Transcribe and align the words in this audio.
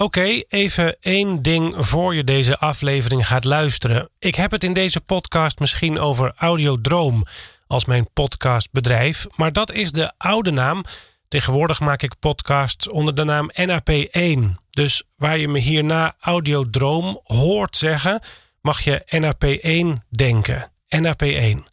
Oké, 0.00 0.42
even 0.48 0.96
één 1.00 1.42
ding 1.42 1.74
voor 1.76 2.14
je 2.14 2.24
deze 2.24 2.58
aflevering 2.58 3.26
gaat 3.26 3.44
luisteren. 3.44 4.10
Ik 4.18 4.34
heb 4.34 4.50
het 4.50 4.64
in 4.64 4.72
deze 4.72 5.00
podcast 5.00 5.58
misschien 5.58 5.98
over 5.98 6.32
Audiodroom 6.36 7.24
als 7.66 7.84
mijn 7.84 8.12
podcastbedrijf, 8.12 9.26
maar 9.36 9.52
dat 9.52 9.72
is 9.72 9.92
de 9.92 10.12
oude 10.16 10.50
naam. 10.50 10.84
Tegenwoordig 11.28 11.80
maak 11.80 12.02
ik 12.02 12.18
podcasts 12.18 12.88
onder 12.88 13.14
de 13.14 13.24
naam 13.24 13.50
NAP1. 13.52 14.62
Dus 14.70 15.02
waar 15.16 15.38
je 15.38 15.48
me 15.48 15.58
hierna 15.58 16.16
Audiodroom 16.20 17.20
hoort 17.22 17.76
zeggen, 17.76 18.20
mag 18.60 18.80
je 18.80 19.02
NAP1 19.06 20.06
denken. 20.08 20.72
NAP1. 20.96 21.72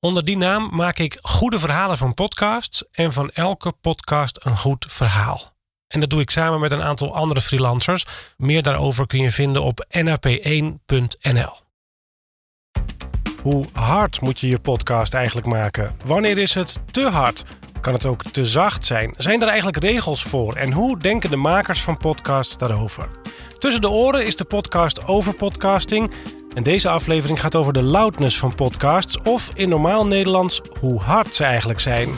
Onder 0.00 0.24
die 0.24 0.36
naam 0.36 0.68
maak 0.72 0.98
ik 0.98 1.18
goede 1.22 1.58
verhalen 1.58 1.96
van 1.96 2.14
podcasts 2.14 2.84
en 2.90 3.12
van 3.12 3.30
elke 3.30 3.72
podcast 3.80 4.38
een 4.42 4.56
goed 4.56 4.86
verhaal. 4.88 5.51
En 5.92 6.00
dat 6.00 6.10
doe 6.10 6.20
ik 6.20 6.30
samen 6.30 6.60
met 6.60 6.72
een 6.72 6.82
aantal 6.82 7.14
andere 7.14 7.40
freelancers. 7.40 8.06
Meer 8.36 8.62
daarover 8.62 9.06
kun 9.06 9.20
je 9.20 9.30
vinden 9.30 9.62
op 9.62 9.86
nap1.nl. 9.88 11.60
Hoe 13.42 13.64
hard 13.72 14.20
moet 14.20 14.40
je 14.40 14.48
je 14.48 14.58
podcast 14.58 15.14
eigenlijk 15.14 15.46
maken? 15.46 15.96
Wanneer 16.04 16.38
is 16.38 16.54
het 16.54 16.80
te 16.90 17.08
hard? 17.08 17.44
Kan 17.80 17.92
het 17.92 18.06
ook 18.06 18.22
te 18.24 18.46
zacht 18.46 18.86
zijn? 18.86 19.14
Zijn 19.16 19.42
er 19.42 19.48
eigenlijk 19.48 19.82
regels 19.82 20.22
voor? 20.22 20.54
En 20.54 20.72
hoe 20.72 20.98
denken 20.98 21.30
de 21.30 21.36
makers 21.36 21.80
van 21.80 21.96
podcasts 21.96 22.58
daarover? 22.58 23.08
Tussen 23.58 23.80
de 23.80 23.90
oren 23.90 24.26
is 24.26 24.36
de 24.36 24.44
podcast 24.44 25.06
over 25.06 25.34
podcasting. 25.34 26.12
En 26.54 26.62
deze 26.62 26.88
aflevering 26.88 27.40
gaat 27.40 27.54
over 27.54 27.72
de 27.72 27.82
loudness 27.82 28.38
van 28.38 28.54
podcasts, 28.54 29.18
of 29.22 29.48
in 29.54 29.68
normaal 29.68 30.06
Nederlands 30.06 30.60
hoe 30.80 31.00
hard 31.00 31.34
ze 31.34 31.44
eigenlijk 31.44 31.80
zijn. 31.80 32.08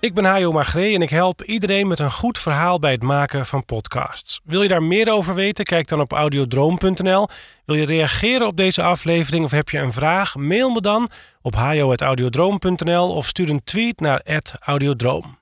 Ik 0.00 0.14
ben 0.14 0.24
Hajo 0.24 0.52
Magree 0.52 0.94
en 0.94 1.02
ik 1.02 1.10
help 1.10 1.42
iedereen 1.42 1.86
met 1.86 1.98
een 1.98 2.12
goed 2.12 2.38
verhaal 2.38 2.78
bij 2.78 2.90
het 2.90 3.02
maken 3.02 3.46
van 3.46 3.64
podcasts. 3.64 4.40
Wil 4.44 4.62
je 4.62 4.68
daar 4.68 4.82
meer 4.82 5.12
over 5.12 5.34
weten? 5.34 5.64
Kijk 5.64 5.88
dan 5.88 6.00
op 6.00 6.12
audiodroom.nl. 6.12 7.28
Wil 7.64 7.76
je 7.76 7.84
reageren 7.84 8.46
op 8.46 8.56
deze 8.56 8.82
aflevering 8.82 9.44
of 9.44 9.50
heb 9.50 9.68
je 9.68 9.78
een 9.78 9.92
vraag? 9.92 10.34
Mail 10.34 10.70
me 10.70 10.80
dan 10.80 11.10
op 11.42 11.54
hajo.audiodroom.nl 11.54 13.14
of 13.14 13.26
stuur 13.26 13.50
een 13.50 13.64
tweet 13.64 14.00
naar 14.00 14.40
audiodroom. 14.60 15.38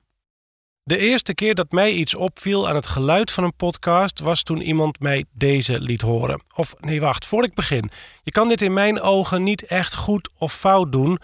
De 0.83 0.97
eerste 0.97 1.33
keer 1.33 1.55
dat 1.55 1.71
mij 1.71 1.91
iets 1.91 2.15
opviel 2.15 2.69
aan 2.69 2.75
het 2.75 2.87
geluid 2.87 3.31
van 3.31 3.43
een 3.43 3.55
podcast 3.55 4.19
was 4.19 4.43
toen 4.43 4.61
iemand 4.61 4.99
mij 4.99 5.25
deze 5.31 5.79
liet 5.79 6.01
horen. 6.01 6.41
Of 6.55 6.75
nee, 6.79 7.01
wacht, 7.01 7.25
voor 7.25 7.43
ik 7.43 7.53
begin. 7.53 7.91
Je 8.23 8.31
kan 8.31 8.47
dit 8.47 8.61
in 8.61 8.73
mijn 8.73 9.01
ogen 9.01 9.43
niet 9.43 9.65
echt 9.65 9.95
goed 9.95 10.29
of 10.37 10.53
fout 10.53 10.91
doen 10.91 11.19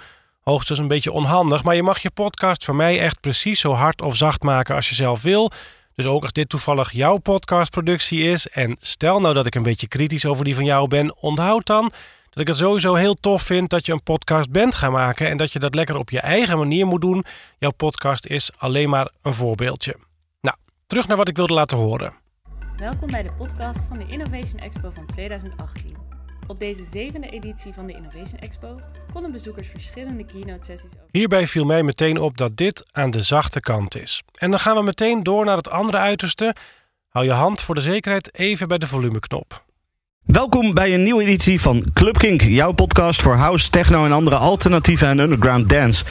hoogstens 0.50 0.80
een 0.80 0.88
beetje 0.88 1.12
onhandig. 1.12 1.64
Maar 1.64 1.76
je 1.76 1.84
mag 1.84 2.00
je 2.00 2.12
podcast 2.12 2.66
voor 2.66 2.76
mij 2.76 3.00
echt 3.00 3.20
precies 3.20 3.60
zo 3.60 3.74
hard 3.74 4.02
of 4.02 4.16
zacht 4.16 4.44
maken 4.44 4.76
als 4.76 4.90
je 4.90 4.96
zelf 4.96 5.22
wil. 5.22 5.52
Dus 5.96 6.06
ook 6.06 6.24
als 6.24 6.32
dit 6.32 6.50
toevallig 6.50 6.92
jouw 6.92 7.18
podcastproductie 7.18 8.24
is. 8.24 8.48
En 8.48 8.78
stel 8.80 9.20
nou 9.20 9.34
dat 9.34 9.46
ik 9.46 9.56
een 9.56 9.64
beetje 9.64 9.88
kritisch 9.88 10.26
over 10.26 10.46
die 10.46 10.56
van 10.56 10.66
jou 10.66 10.88
ben, 10.88 11.16
onthoud 11.22 11.66
dan 11.66 11.92
dat 12.30 12.44
ik 12.44 12.48
het 12.48 12.58
sowieso 12.58 12.96
heel 12.96 13.16
tof 13.16 13.42
vind 13.42 13.70
dat 13.70 13.86
je 13.86 13.92
een 13.92 14.04
podcast 14.04 14.52
bent 14.52 14.76
gaan 14.76 14.92
maken. 14.92 15.30
En 15.30 15.38
dat 15.38 15.52
je 15.52 15.60
dat 15.60 15.76
lekker 15.76 15.98
op 15.98 16.10
je 16.10 16.20
eigen 16.20 16.58
manier 16.58 16.86
moet 16.86 17.02
doen. 17.02 17.26
Jouw 17.58 17.72
podcast 17.72 18.26
is 18.26 18.52
alleen 18.58 18.90
maar 18.90 19.10
een 19.22 19.34
voorbeeldje. 19.34 19.96
Nou, 20.42 20.58
terug 20.86 21.08
naar 21.08 21.18
wat 21.18 21.28
ik 21.28 21.36
wilde 21.36 21.54
laten 21.54 21.78
horen. 21.78 22.14
Welkom 22.78 23.08
bij 23.12 23.24
de 23.24 23.32
podcast 23.32 23.86
van 23.88 23.98
de 23.98 24.06
Innovation 24.08 24.60
Expo 24.60 24.90
van 24.90 25.06
2018. 25.06 26.15
Op 26.48 26.60
deze 26.60 26.86
zevende 26.92 27.30
editie 27.30 27.74
van 27.74 27.88
de 27.88 27.94
Innovation 27.94 28.40
Expo 28.40 28.80
konden 29.14 29.32
bezoekers 29.32 29.68
verschillende 29.68 30.26
keynote 30.26 30.66
sessies 30.66 30.92
over. 30.92 31.08
Hierbij 31.12 31.48
viel 31.48 31.66
mij 31.66 31.84
meteen 31.84 32.18
op 32.20 32.38
dat 32.38 32.58
dit 32.58 32.90
aan 32.92 33.12
de 33.12 33.22
zachte 33.22 33.60
kant 33.60 33.96
is. 33.96 34.24
En 34.34 34.50
dan 34.50 34.60
gaan 34.60 34.76
we 34.76 34.84
meteen 34.84 35.24
door 35.24 35.46
naar 35.46 35.58
het 35.58 35.70
andere 35.70 35.98
uiterste. 35.98 36.56
Hou 37.08 37.26
je 37.26 37.32
hand 37.32 37.62
voor 37.62 37.76
de 37.76 37.82
zekerheid 37.82 38.36
even 38.38 38.68
bij 38.68 38.78
de 38.78 38.88
volumeknop. 38.88 39.66
Welkom 40.24 40.74
bij 40.74 40.94
een 40.94 41.04
nieuwe 41.04 41.24
editie 41.24 41.62
van 41.62 41.86
Club 41.94 42.18
Kink, 42.18 42.42
jouw 42.42 42.72
podcast 42.72 43.22
voor 43.22 43.36
house, 43.36 43.70
techno 43.70 44.06
en 44.06 44.12
andere 44.12 44.36
alternatieve 44.36 45.06
en 45.06 45.20
underground 45.20 45.70
dance. 45.70 46.06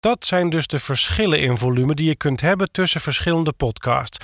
Dat 0.00 0.24
zijn 0.24 0.50
dus 0.50 0.66
de 0.66 0.78
verschillen 0.78 1.40
in 1.40 1.56
volume 1.56 1.94
die 1.94 2.08
je 2.08 2.16
kunt 2.16 2.40
hebben 2.40 2.70
tussen 2.70 3.00
verschillende 3.00 3.52
podcasts. 3.52 4.18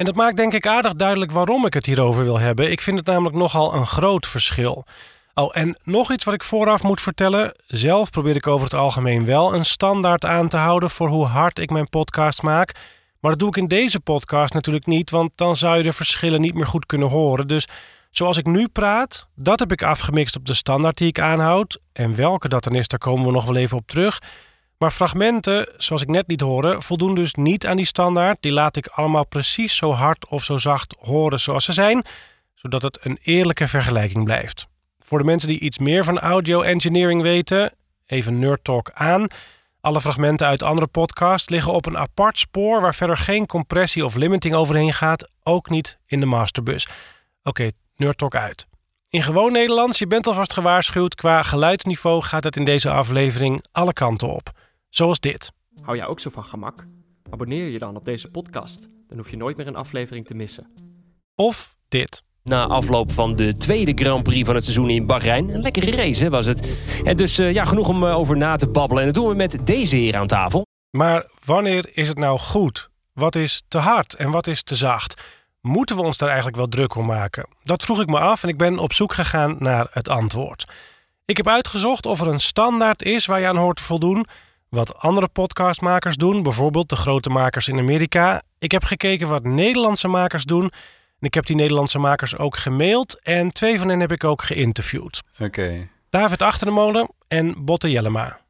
En 0.00 0.06
dat 0.06 0.14
maakt 0.14 0.36
denk 0.36 0.52
ik 0.52 0.66
aardig 0.66 0.92
duidelijk 0.92 1.32
waarom 1.32 1.66
ik 1.66 1.74
het 1.74 1.86
hierover 1.86 2.24
wil 2.24 2.38
hebben. 2.38 2.70
Ik 2.70 2.80
vind 2.80 2.98
het 2.98 3.06
namelijk 3.06 3.36
nogal 3.36 3.74
een 3.74 3.86
groot 3.86 4.26
verschil. 4.26 4.84
Oh, 5.34 5.50
en 5.52 5.76
nog 5.84 6.12
iets 6.12 6.24
wat 6.24 6.34
ik 6.34 6.44
vooraf 6.44 6.82
moet 6.82 7.00
vertellen. 7.00 7.54
Zelf 7.66 8.10
probeer 8.10 8.36
ik 8.36 8.46
over 8.46 8.64
het 8.64 8.74
algemeen 8.74 9.24
wel 9.24 9.54
een 9.54 9.64
standaard 9.64 10.24
aan 10.24 10.48
te 10.48 10.56
houden 10.56 10.90
voor 10.90 11.08
hoe 11.08 11.24
hard 11.24 11.58
ik 11.58 11.70
mijn 11.70 11.88
podcast 11.88 12.42
maak. 12.42 12.74
Maar 13.20 13.30
dat 13.30 13.40
doe 13.40 13.48
ik 13.48 13.56
in 13.56 13.68
deze 13.68 14.00
podcast 14.00 14.54
natuurlijk 14.54 14.86
niet, 14.86 15.10
want 15.10 15.30
dan 15.34 15.56
zou 15.56 15.76
je 15.76 15.82
de 15.82 15.92
verschillen 15.92 16.40
niet 16.40 16.54
meer 16.54 16.66
goed 16.66 16.86
kunnen 16.86 17.08
horen. 17.08 17.46
Dus 17.46 17.68
zoals 18.10 18.36
ik 18.36 18.46
nu 18.46 18.68
praat, 18.68 19.28
dat 19.34 19.58
heb 19.58 19.72
ik 19.72 19.82
afgemixt 19.82 20.36
op 20.36 20.46
de 20.46 20.54
standaard 20.54 20.98
die 20.98 21.08
ik 21.08 21.20
aanhoud. 21.20 21.80
En 21.92 22.14
welke 22.14 22.48
dat 22.48 22.64
dan 22.64 22.74
is, 22.74 22.88
daar 22.88 22.98
komen 22.98 23.26
we 23.26 23.32
nog 23.32 23.44
wel 23.44 23.56
even 23.56 23.76
op 23.76 23.86
terug. 23.86 24.18
Maar 24.80 24.90
fragmenten, 24.90 25.68
zoals 25.76 26.02
ik 26.02 26.08
net 26.08 26.24
liet 26.26 26.40
horen, 26.40 26.82
voldoen 26.82 27.14
dus 27.14 27.34
niet 27.34 27.66
aan 27.66 27.76
die 27.76 27.86
standaard. 27.86 28.36
Die 28.40 28.52
laat 28.52 28.76
ik 28.76 28.86
allemaal 28.86 29.26
precies 29.26 29.76
zo 29.76 29.92
hard 29.92 30.28
of 30.28 30.44
zo 30.44 30.58
zacht 30.58 30.96
horen 30.98 31.40
zoals 31.40 31.64
ze 31.64 31.72
zijn, 31.72 32.04
zodat 32.54 32.82
het 32.82 32.98
een 33.02 33.18
eerlijke 33.22 33.68
vergelijking 33.68 34.24
blijft. 34.24 34.66
Voor 34.98 35.18
de 35.18 35.24
mensen 35.24 35.48
die 35.48 35.58
iets 35.58 35.78
meer 35.78 36.04
van 36.04 36.18
audio 36.18 36.62
engineering 36.62 37.22
weten, 37.22 37.72
even 38.06 38.38
nerd 38.38 38.64
talk 38.64 38.90
aan. 38.94 39.26
Alle 39.80 40.00
fragmenten 40.00 40.46
uit 40.46 40.62
andere 40.62 40.86
podcasts 40.86 41.48
liggen 41.48 41.72
op 41.72 41.86
een 41.86 41.98
apart 41.98 42.38
spoor 42.38 42.80
waar 42.80 42.94
verder 42.94 43.16
geen 43.16 43.46
compressie 43.46 44.04
of 44.04 44.14
limiting 44.14 44.54
overheen 44.54 44.92
gaat, 44.92 45.28
ook 45.42 45.70
niet 45.70 45.98
in 46.06 46.20
de 46.20 46.26
masterbus. 46.26 46.86
Oké, 46.86 47.48
okay, 47.48 47.72
nerd 47.96 48.18
talk 48.18 48.34
uit. 48.34 48.66
In 49.08 49.22
gewoon 49.22 49.52
Nederlands, 49.52 49.98
je 49.98 50.06
bent 50.06 50.26
alvast 50.26 50.52
gewaarschuwd, 50.52 51.14
qua 51.14 51.42
geluidsniveau 51.42 52.22
gaat 52.22 52.44
het 52.44 52.56
in 52.56 52.64
deze 52.64 52.90
aflevering 52.90 53.64
alle 53.72 53.92
kanten 53.92 54.28
op. 54.28 54.52
Zoals 54.90 55.20
dit. 55.20 55.52
Hou 55.82 55.96
jij 55.96 56.06
ook 56.06 56.20
zo 56.20 56.30
van 56.30 56.44
gemak? 56.44 56.86
Abonneer 57.30 57.68
je 57.68 57.78
dan 57.78 57.96
op 57.96 58.04
deze 58.04 58.30
podcast. 58.30 58.88
Dan 59.08 59.18
hoef 59.18 59.30
je 59.30 59.36
nooit 59.36 59.56
meer 59.56 59.66
een 59.66 59.76
aflevering 59.76 60.26
te 60.26 60.34
missen. 60.34 60.66
Of 61.34 61.76
dit. 61.88 62.22
Na 62.42 62.66
afloop 62.66 63.12
van 63.12 63.34
de 63.34 63.56
tweede 63.56 63.92
Grand 63.94 64.22
Prix 64.22 64.46
van 64.46 64.54
het 64.54 64.64
seizoen 64.64 64.90
in 64.90 65.06
Bahrein. 65.06 65.48
Een 65.48 65.60
lekkere 65.60 65.90
race 65.90 66.30
was 66.30 66.46
het. 66.46 66.86
En 67.04 67.16
dus 67.16 67.38
uh, 67.38 67.52
ja, 67.52 67.64
genoeg 67.64 67.88
om 67.88 68.02
uh, 68.04 68.16
over 68.16 68.36
na 68.36 68.56
te 68.56 68.68
babbelen. 68.68 69.02
En 69.02 69.12
dat 69.12 69.22
doen 69.22 69.30
we 69.30 69.36
met 69.36 69.58
deze 69.64 69.96
heer 69.96 70.16
aan 70.16 70.26
tafel. 70.26 70.66
Maar 70.90 71.30
wanneer 71.44 71.90
is 71.92 72.08
het 72.08 72.18
nou 72.18 72.38
goed? 72.38 72.90
Wat 73.12 73.34
is 73.34 73.62
te 73.68 73.78
hard 73.78 74.14
en 74.14 74.30
wat 74.30 74.46
is 74.46 74.62
te 74.62 74.76
zacht? 74.76 75.22
Moeten 75.60 75.96
we 75.96 76.02
ons 76.02 76.18
daar 76.18 76.28
eigenlijk 76.28 76.58
wel 76.58 76.68
druk 76.68 76.94
om 76.94 77.06
maken? 77.06 77.48
Dat 77.62 77.82
vroeg 77.82 78.00
ik 78.00 78.08
me 78.08 78.18
af 78.18 78.42
en 78.42 78.48
ik 78.48 78.58
ben 78.58 78.78
op 78.78 78.92
zoek 78.92 79.12
gegaan 79.12 79.56
naar 79.58 79.86
het 79.90 80.08
antwoord. 80.08 80.64
Ik 81.24 81.36
heb 81.36 81.48
uitgezocht 81.48 82.06
of 82.06 82.20
er 82.20 82.26
een 82.26 82.40
standaard 82.40 83.02
is 83.02 83.26
waar 83.26 83.40
je 83.40 83.46
aan 83.46 83.56
hoort 83.56 83.76
te 83.76 83.82
voldoen 83.82 84.26
wat 84.70 84.98
andere 84.98 85.28
podcastmakers 85.28 86.16
doen, 86.16 86.42
bijvoorbeeld 86.42 86.88
de 86.88 86.96
grote 86.96 87.30
makers 87.30 87.68
in 87.68 87.78
Amerika. 87.78 88.42
Ik 88.58 88.72
heb 88.72 88.84
gekeken 88.84 89.28
wat 89.28 89.42
Nederlandse 89.42 90.08
makers 90.08 90.44
doen. 90.44 90.62
En 90.62 91.26
ik 91.26 91.34
heb 91.34 91.46
die 91.46 91.56
Nederlandse 91.56 91.98
makers 91.98 92.36
ook 92.36 92.56
gemaild 92.56 93.22
en 93.22 93.52
twee 93.52 93.78
van 93.78 93.88
hen 93.88 94.00
heb 94.00 94.12
ik 94.12 94.24
ook 94.24 94.42
geïnterviewd. 94.42 95.22
Oké. 95.38 95.88
David 96.10 96.42
Achterdemolen 96.42 97.08
en 97.28 97.64
Botte 97.64 97.90
Jellema. 97.90 98.40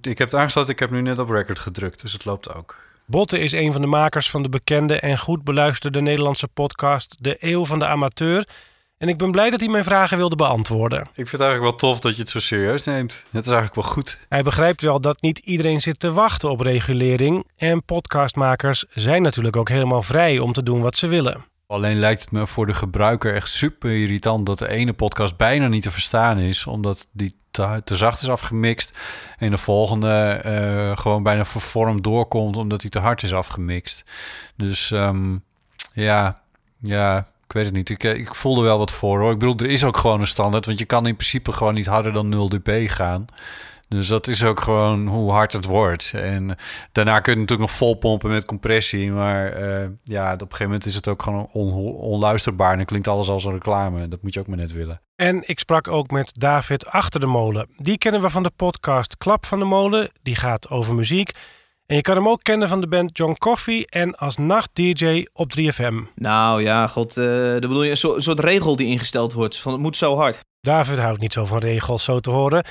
Ik 0.00 0.18
heb 0.18 0.30
het 0.30 0.34
aangesloten, 0.34 0.72
ik 0.72 0.78
heb 0.78 0.90
nu 0.90 1.00
net 1.00 1.18
op 1.18 1.30
record 1.30 1.58
gedrukt, 1.58 2.00
dus 2.00 2.12
het 2.12 2.24
loopt 2.24 2.54
ook. 2.54 2.76
Botte 3.06 3.38
is 3.38 3.52
een 3.52 3.72
van 3.72 3.80
de 3.80 3.86
makers 3.86 4.30
van 4.30 4.42
de 4.42 4.48
bekende 4.48 5.00
en 5.00 5.18
goed 5.18 5.44
beluisterde 5.44 6.00
Nederlandse 6.00 6.48
podcast 6.48 7.16
De 7.20 7.36
Eeuw 7.40 7.64
van 7.64 7.78
de 7.78 7.86
Amateur. 7.86 8.46
En 9.02 9.08
ik 9.08 9.18
ben 9.18 9.30
blij 9.30 9.50
dat 9.50 9.60
hij 9.60 9.68
mijn 9.68 9.84
vragen 9.84 10.16
wilde 10.16 10.36
beantwoorden. 10.36 11.00
Ik 11.00 11.08
vind 11.14 11.30
het 11.30 11.40
eigenlijk 11.40 11.70
wel 11.70 11.90
tof 11.90 12.00
dat 12.00 12.14
je 12.14 12.20
het 12.20 12.30
zo 12.30 12.38
serieus 12.38 12.84
neemt. 12.84 13.26
Het 13.30 13.46
is 13.46 13.52
eigenlijk 13.52 13.74
wel 13.74 13.92
goed. 13.92 14.18
Hij 14.28 14.42
begrijpt 14.42 14.80
wel 14.80 15.00
dat 15.00 15.22
niet 15.22 15.38
iedereen 15.38 15.80
zit 15.80 16.00
te 16.00 16.12
wachten 16.12 16.50
op 16.50 16.60
regulering. 16.60 17.46
En 17.56 17.84
podcastmakers 17.84 18.84
zijn 18.90 19.22
natuurlijk 19.22 19.56
ook 19.56 19.68
helemaal 19.68 20.02
vrij 20.02 20.38
om 20.38 20.52
te 20.52 20.62
doen 20.62 20.80
wat 20.80 20.96
ze 20.96 21.06
willen. 21.06 21.44
Alleen 21.66 21.98
lijkt 21.98 22.20
het 22.20 22.30
me 22.30 22.46
voor 22.46 22.66
de 22.66 22.74
gebruiker 22.74 23.34
echt 23.34 23.48
super 23.48 24.00
irritant 24.00 24.46
dat 24.46 24.58
de 24.58 24.68
ene 24.68 24.92
podcast 24.92 25.36
bijna 25.36 25.68
niet 25.68 25.82
te 25.82 25.90
verstaan 25.90 26.38
is, 26.38 26.66
omdat 26.66 27.06
die 27.12 27.36
te, 27.50 27.80
te 27.84 27.96
zacht 27.96 28.22
is 28.22 28.28
afgemixt. 28.28 28.98
En 29.36 29.50
de 29.50 29.58
volgende 29.58 30.42
uh, 30.46 30.96
gewoon 30.96 31.22
bijna 31.22 31.44
vervormd 31.44 32.04
doorkomt, 32.04 32.56
omdat 32.56 32.80
die 32.80 32.90
te 32.90 32.98
hard 32.98 33.22
is 33.22 33.32
afgemixt. 33.32 34.04
Dus 34.56 34.90
um, 34.90 35.44
ja, 35.92 36.42
ja, 36.80 37.31
ik 37.52 37.58
weet 37.58 37.66
het 37.66 37.76
niet. 37.76 37.90
Ik, 37.90 38.04
eh, 38.04 38.18
ik 38.18 38.34
voelde 38.34 38.62
wel 38.62 38.78
wat 38.78 38.90
voor 38.90 39.20
hoor. 39.20 39.32
Ik 39.32 39.38
bedoel, 39.38 39.56
er 39.56 39.70
is 39.70 39.84
ook 39.84 39.96
gewoon 39.96 40.20
een 40.20 40.26
standaard. 40.26 40.66
Want 40.66 40.78
je 40.78 40.84
kan 40.84 41.06
in 41.06 41.16
principe 41.16 41.52
gewoon 41.52 41.74
niet 41.74 41.86
harder 41.86 42.12
dan 42.12 42.28
0 42.28 42.48
dB 42.48 42.88
gaan. 42.88 43.24
Dus 43.88 44.06
dat 44.06 44.28
is 44.28 44.44
ook 44.44 44.60
gewoon 44.60 45.06
hoe 45.06 45.30
hard 45.30 45.52
het 45.52 45.64
wordt. 45.64 46.12
En 46.14 46.56
daarna 46.92 47.20
kun 47.20 47.32
je 47.32 47.38
natuurlijk 47.38 47.68
nog 47.68 47.78
vol 47.78 47.94
pompen 47.94 48.30
met 48.30 48.44
compressie. 48.44 49.10
Maar 49.10 49.62
uh, 49.62 49.88
ja, 50.02 50.32
op 50.32 50.40
een 50.40 50.46
gegeven 50.46 50.64
moment 50.64 50.86
is 50.86 50.94
het 50.94 51.08
ook 51.08 51.22
gewoon 51.22 51.46
onluisterbaar. 51.46 52.70
En 52.70 52.76
dan 52.76 52.86
klinkt 52.86 53.08
alles 53.08 53.28
als 53.28 53.44
een 53.44 53.52
reclame. 53.52 54.08
Dat 54.08 54.22
moet 54.22 54.34
je 54.34 54.40
ook 54.40 54.46
maar 54.46 54.56
net 54.56 54.72
willen. 54.72 55.00
En 55.16 55.48
ik 55.48 55.58
sprak 55.58 55.88
ook 55.88 56.10
met 56.10 56.32
David 56.38 56.86
Achter 56.86 57.20
de 57.20 57.26
Molen. 57.26 57.68
Die 57.76 57.98
kennen 57.98 58.20
we 58.20 58.30
van 58.30 58.42
de 58.42 58.52
podcast 58.56 59.16
Klap 59.16 59.46
van 59.46 59.58
de 59.58 59.64
Molen. 59.64 60.10
Die 60.22 60.36
gaat 60.36 60.70
over 60.70 60.94
muziek. 60.94 61.30
En 61.86 61.96
je 61.96 62.02
kan 62.02 62.16
hem 62.16 62.28
ook 62.28 62.42
kennen 62.42 62.68
van 62.68 62.80
de 62.80 62.86
band 62.88 63.16
John 63.16 63.34
Coffee 63.38 63.86
en 63.86 64.14
als 64.14 64.36
nacht-dj 64.36 65.26
op 65.32 65.52
3FM. 65.58 65.94
Nou 66.14 66.62
ja, 66.62 66.86
god, 66.86 67.16
uh, 67.16 67.24
dan 67.50 67.60
bedoel 67.60 67.82
je 67.82 67.90
een 67.90 67.96
soort, 67.96 68.22
soort 68.22 68.40
regel 68.40 68.76
die 68.76 68.86
ingesteld 68.86 69.32
wordt. 69.32 69.58
Van 69.58 69.72
het 69.72 69.80
moet 69.80 69.96
zo 69.96 70.16
hard. 70.16 70.44
David 70.60 70.98
houdt 70.98 71.20
niet 71.20 71.32
zo 71.32 71.44
van 71.44 71.58
regels, 71.58 72.04
zo 72.04 72.20
te 72.20 72.30
horen. 72.30 72.64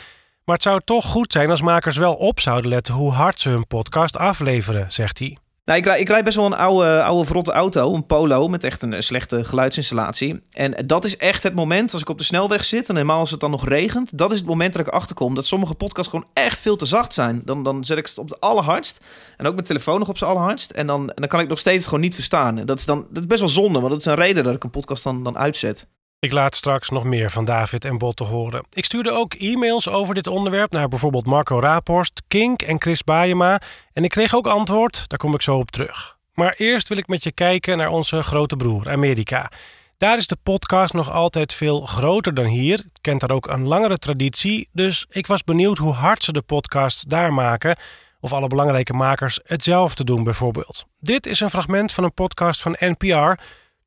Maar 0.45 0.55
het 0.55 0.63
zou 0.63 0.81
toch 0.85 1.05
goed 1.05 1.31
zijn 1.31 1.49
als 1.49 1.61
makers 1.61 1.97
wel 1.97 2.13
op 2.13 2.39
zouden 2.39 2.69
letten 2.69 2.93
hoe 2.93 3.11
hard 3.11 3.39
ze 3.39 3.49
hun 3.49 3.67
podcast 3.67 4.17
afleveren, 4.17 4.91
zegt 4.91 5.19
hij. 5.19 5.37
Nou, 5.71 5.83
ik, 5.83 5.89
rijd, 5.89 6.01
ik 6.01 6.07
rijd 6.07 6.23
best 6.23 6.35
wel 6.35 6.45
een 6.45 6.53
oude, 6.53 7.03
oude 7.03 7.25
verrotte 7.25 7.51
auto, 7.51 7.93
een 7.93 8.05
Polo, 8.05 8.47
met 8.47 8.63
echt 8.63 8.81
een 8.81 9.03
slechte 9.03 9.45
geluidsinstallatie. 9.45 10.41
En 10.51 10.83
dat 10.85 11.05
is 11.05 11.17
echt 11.17 11.43
het 11.43 11.53
moment, 11.53 11.93
als 11.93 12.01
ik 12.01 12.09
op 12.09 12.17
de 12.17 12.23
snelweg 12.23 12.65
zit, 12.65 12.89
en 12.89 12.95
helemaal 12.95 13.19
als 13.19 13.31
het 13.31 13.39
dan 13.39 13.51
nog 13.51 13.67
regent, 13.67 14.17
dat 14.17 14.31
is 14.31 14.37
het 14.37 14.47
moment 14.47 14.73
dat 14.73 14.87
ik 14.87 14.93
achterkom 14.93 15.35
dat 15.35 15.45
sommige 15.45 15.73
podcasts 15.73 16.09
gewoon 16.11 16.27
echt 16.33 16.59
veel 16.59 16.75
te 16.75 16.85
zacht 16.85 17.13
zijn. 17.13 17.41
Dan, 17.45 17.63
dan 17.63 17.83
zet 17.83 17.97
ik 17.97 18.05
het 18.05 18.17
op 18.17 18.29
de 18.29 18.39
allerhardst, 18.39 18.99
en 19.37 19.45
ook 19.47 19.53
mijn 19.53 19.65
telefoon 19.65 19.99
nog 19.99 20.09
op 20.09 20.17
zijn 20.17 20.29
allerhardst, 20.29 20.71
en 20.71 20.87
dan, 20.87 21.11
dan 21.15 21.27
kan 21.27 21.39
ik 21.39 21.47
nog 21.47 21.59
steeds 21.59 21.85
gewoon 21.85 22.01
niet 22.01 22.15
verstaan. 22.15 22.65
Dat 22.65 22.79
is 22.79 22.85
dan 22.85 23.07
dat 23.09 23.21
is 23.21 23.27
best 23.27 23.39
wel 23.39 23.49
zonde, 23.49 23.79
want 23.79 23.91
dat 23.91 23.99
is 23.99 24.05
een 24.05 24.15
reden 24.15 24.43
dat 24.43 24.55
ik 24.55 24.63
een 24.63 24.69
podcast 24.69 25.03
dan, 25.03 25.23
dan 25.23 25.37
uitzet. 25.37 25.87
Ik 26.21 26.31
laat 26.31 26.55
straks 26.55 26.89
nog 26.89 27.03
meer 27.03 27.31
van 27.31 27.45
David 27.45 27.85
en 27.85 27.97
Botte 27.97 28.23
horen. 28.23 28.63
Ik 28.71 28.85
stuurde 28.85 29.11
ook 29.11 29.33
e-mails 29.33 29.89
over 29.89 30.15
dit 30.15 30.27
onderwerp 30.27 30.71
naar 30.71 30.87
bijvoorbeeld 30.87 31.25
Marco 31.25 31.59
Raaphorst, 31.59 32.21
Kink 32.27 32.61
en 32.61 32.81
Chris 32.81 33.03
Baayema. 33.03 33.61
En 33.93 34.03
ik 34.03 34.09
kreeg 34.09 34.35
ook 34.35 34.47
antwoord, 34.47 35.09
daar 35.09 35.19
kom 35.19 35.33
ik 35.33 35.41
zo 35.41 35.57
op 35.57 35.71
terug. 35.71 36.17
Maar 36.33 36.53
eerst 36.57 36.87
wil 36.87 36.97
ik 36.97 37.07
met 37.07 37.23
je 37.23 37.31
kijken 37.31 37.77
naar 37.77 37.89
onze 37.89 38.23
grote 38.23 38.55
broer, 38.55 38.89
Amerika. 38.89 39.51
Daar 39.97 40.17
is 40.17 40.27
de 40.27 40.37
podcast 40.43 40.93
nog 40.93 41.11
altijd 41.11 41.53
veel 41.53 41.81
groter 41.81 42.33
dan 42.33 42.45
hier, 42.45 42.85
kent 43.01 43.19
daar 43.19 43.31
ook 43.31 43.47
een 43.47 43.67
langere 43.67 43.97
traditie. 43.97 44.69
Dus 44.71 45.05
ik 45.09 45.27
was 45.27 45.43
benieuwd 45.43 45.77
hoe 45.77 45.93
hard 45.93 46.23
ze 46.23 46.31
de 46.31 46.41
podcast 46.41 47.09
daar 47.09 47.33
maken. 47.33 47.77
Of 48.19 48.33
alle 48.33 48.47
belangrijke 48.47 48.93
makers 48.93 49.39
hetzelfde 49.43 50.03
doen 50.03 50.23
bijvoorbeeld. 50.23 50.85
Dit 50.99 51.25
is 51.25 51.39
een 51.39 51.49
fragment 51.49 51.91
van 51.91 52.03
een 52.03 52.13
podcast 52.13 52.61
van 52.61 52.75
NPR 52.79 53.41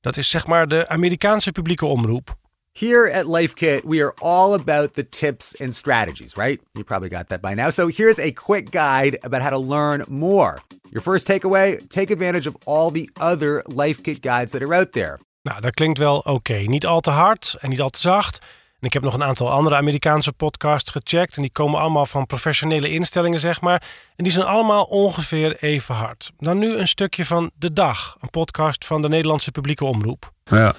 Dat 0.04 0.16
is 0.16 0.28
zeg 0.28 0.46
maar 0.46 0.68
de 0.68 0.88
Amerikaanse 0.88 1.52
publieke 1.52 1.86
omroep. 1.86 2.36
Here 2.72 3.12
at 3.12 3.26
LifeKit, 3.26 3.84
we 3.84 4.02
are 4.02 4.14
all 4.18 4.54
about 4.54 4.94
the 4.94 5.08
tips 5.08 5.60
and 5.60 5.76
strategies, 5.76 6.34
right? 6.36 6.60
You 6.72 6.84
probably 6.84 7.08
got 7.08 7.28
that 7.28 7.40
by 7.40 7.54
now. 7.54 7.70
So 7.70 7.88
here's 7.88 8.18
a 8.18 8.32
quick 8.32 8.70
guide 8.70 9.18
about 9.20 9.42
how 9.42 9.50
to 9.50 9.58
learn 9.58 10.04
more. 10.08 10.60
Your 10.90 11.02
first 11.02 11.26
takeaway 11.26 11.88
take 11.88 12.12
advantage 12.12 12.48
of 12.48 12.56
all 12.64 12.90
the 12.92 13.08
other 13.16 13.62
LifeKit 13.62 14.20
guides 14.20 14.52
that 14.52 14.62
are 14.62 14.74
out 14.74 14.92
there. 14.92 15.18
Nou, 15.42 15.60
dat 15.60 15.74
klinkt 15.74 15.98
wel 15.98 16.18
oké. 16.18 16.54
Niet 16.54 16.86
al 16.86 17.00
te 17.00 17.10
hard 17.10 17.56
en 17.60 17.68
niet 17.68 17.80
al 17.80 17.90
te 17.90 18.00
zacht. 18.00 18.38
Ik 18.84 18.92
heb 18.92 19.02
nog 19.02 19.14
een 19.14 19.24
aantal 19.24 19.50
andere 19.50 19.76
Amerikaanse 19.76 20.32
podcasts 20.32 20.90
gecheckt. 20.90 21.36
En 21.36 21.42
die 21.42 21.52
komen 21.52 21.80
allemaal 21.80 22.06
van 22.06 22.26
professionele 22.26 22.90
instellingen, 22.90 23.40
zeg 23.40 23.60
maar. 23.60 23.82
En 24.16 24.24
die 24.24 24.32
zijn 24.32 24.46
allemaal 24.46 24.84
ongeveer 24.84 25.56
even 25.60 25.94
hard. 25.94 26.32
Dan 26.38 26.58
nu 26.58 26.76
een 26.76 26.88
stukje 26.88 27.24
van 27.24 27.50
De 27.54 27.72
Dag, 27.72 28.16
een 28.20 28.30
podcast 28.30 28.86
van 28.86 29.02
de 29.02 29.08
Nederlandse 29.08 29.50
publieke 29.50 29.84
omroep. 29.84 30.32
Ja. 30.44 30.74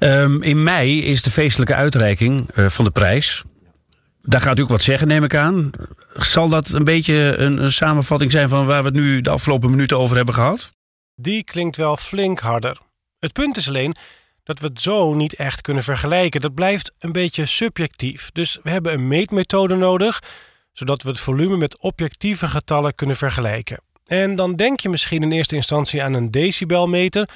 Um, 0.00 0.42
in 0.42 0.62
mei 0.62 1.04
is 1.04 1.22
de 1.22 1.30
feestelijke 1.30 1.74
uitreiking 1.74 2.56
uh, 2.56 2.66
van 2.66 2.84
de 2.84 2.90
prijs. 2.90 3.42
Daar 4.22 4.40
gaat 4.40 4.58
u 4.58 4.62
ook 4.62 4.68
wat 4.68 4.82
zeggen, 4.82 5.08
neem 5.08 5.24
ik 5.24 5.34
aan. 5.34 5.70
Zal 6.12 6.48
dat 6.48 6.68
een 6.68 6.84
beetje 6.84 7.36
een, 7.36 7.62
een 7.62 7.72
samenvatting 7.72 8.30
zijn 8.30 8.48
van 8.48 8.66
waar 8.66 8.82
we 8.82 8.88
het 8.88 8.96
nu 8.96 9.20
de 9.20 9.30
afgelopen 9.30 9.70
minuten 9.70 9.98
over 9.98 10.16
hebben 10.16 10.34
gehad? 10.34 10.72
Die 11.14 11.44
klinkt 11.44 11.76
wel 11.76 11.96
flink 11.96 12.38
harder. 12.38 12.78
Het 13.18 13.32
punt 13.32 13.56
is 13.56 13.68
alleen 13.68 13.96
dat 14.50 14.58
we 14.58 14.66
het 14.66 14.80
zo 14.80 15.14
niet 15.14 15.34
echt 15.34 15.60
kunnen 15.60 15.82
vergelijken. 15.82 16.40
Dat 16.40 16.54
blijft 16.54 16.92
een 16.98 17.12
beetje 17.12 17.46
subjectief. 17.46 18.30
Dus 18.32 18.58
we 18.62 18.70
hebben 18.70 18.92
een 18.92 19.08
meetmethode 19.08 19.76
nodig, 19.76 20.22
zodat 20.72 21.02
we 21.02 21.08
het 21.08 21.20
volume 21.20 21.56
met 21.56 21.78
objectieve 21.78 22.48
getallen 22.48 22.94
kunnen 22.94 23.16
vergelijken. 23.16 23.80
En 24.06 24.34
dan 24.34 24.56
denk 24.56 24.80
je 24.80 24.88
misschien 24.88 25.22
in 25.22 25.32
eerste 25.32 25.54
instantie 25.54 26.02
aan 26.02 26.12
een 26.12 26.30
decibelmeter, 26.30 27.28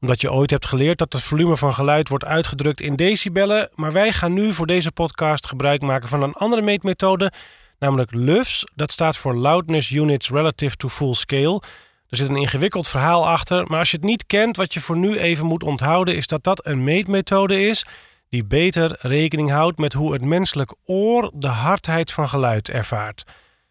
omdat 0.00 0.20
je 0.20 0.32
ooit 0.32 0.50
hebt 0.50 0.66
geleerd 0.66 0.98
dat 0.98 1.12
het 1.12 1.22
volume 1.22 1.56
van 1.56 1.74
geluid 1.74 2.08
wordt 2.08 2.24
uitgedrukt 2.24 2.80
in 2.80 2.96
decibellen. 2.96 3.68
Maar 3.74 3.92
wij 3.92 4.12
gaan 4.12 4.32
nu 4.32 4.52
voor 4.52 4.66
deze 4.66 4.92
podcast 4.92 5.46
gebruik 5.46 5.82
maken 5.82 6.08
van 6.08 6.22
een 6.22 6.34
andere 6.34 6.62
meetmethode, 6.62 7.32
namelijk 7.78 8.14
LUFS. 8.14 8.64
Dat 8.74 8.92
staat 8.92 9.16
voor 9.16 9.34
Loudness 9.34 9.90
Units 9.90 10.30
Relative 10.30 10.76
to 10.76 10.88
Full 10.88 11.14
Scale. 11.14 11.62
Er 12.12 12.18
zit 12.18 12.28
een 12.28 12.36
ingewikkeld 12.36 12.88
verhaal 12.88 13.28
achter, 13.28 13.66
maar 13.66 13.78
als 13.78 13.90
je 13.90 13.96
het 13.96 14.06
niet 14.06 14.26
kent, 14.26 14.56
wat 14.56 14.74
je 14.74 14.80
voor 14.80 14.96
nu 14.96 15.18
even 15.18 15.46
moet 15.46 15.62
onthouden, 15.62 16.16
is 16.16 16.26
dat 16.26 16.44
dat 16.44 16.66
een 16.66 16.84
meetmethode 16.84 17.60
is 17.60 17.86
die 18.28 18.44
beter 18.44 18.96
rekening 19.00 19.50
houdt 19.50 19.78
met 19.78 19.92
hoe 19.92 20.12
het 20.12 20.24
menselijk 20.24 20.74
oor 20.84 21.30
de 21.34 21.48
hardheid 21.48 22.12
van 22.12 22.28
geluid 22.28 22.68
ervaart. 22.68 23.24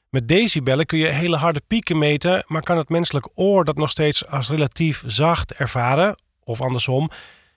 Met 0.10 0.28
decibellen 0.28 0.86
kun 0.86 0.98
je 0.98 1.08
hele 1.08 1.38
harde 1.38 1.62
pieken 1.68 1.98
meten, 1.98 2.44
maar 2.48 2.62
kan 2.62 2.78
het 2.78 2.90
menselijk 2.90 3.30
oor 3.34 3.66
dat 3.66 3.78
nog 3.78 3.90
steeds 3.90 4.28
als 4.28 4.50
relatief 4.50 5.04
zacht 5.06 5.54
ervaren, 5.54 6.16
of 6.44 6.62
andersom. 6.62 7.10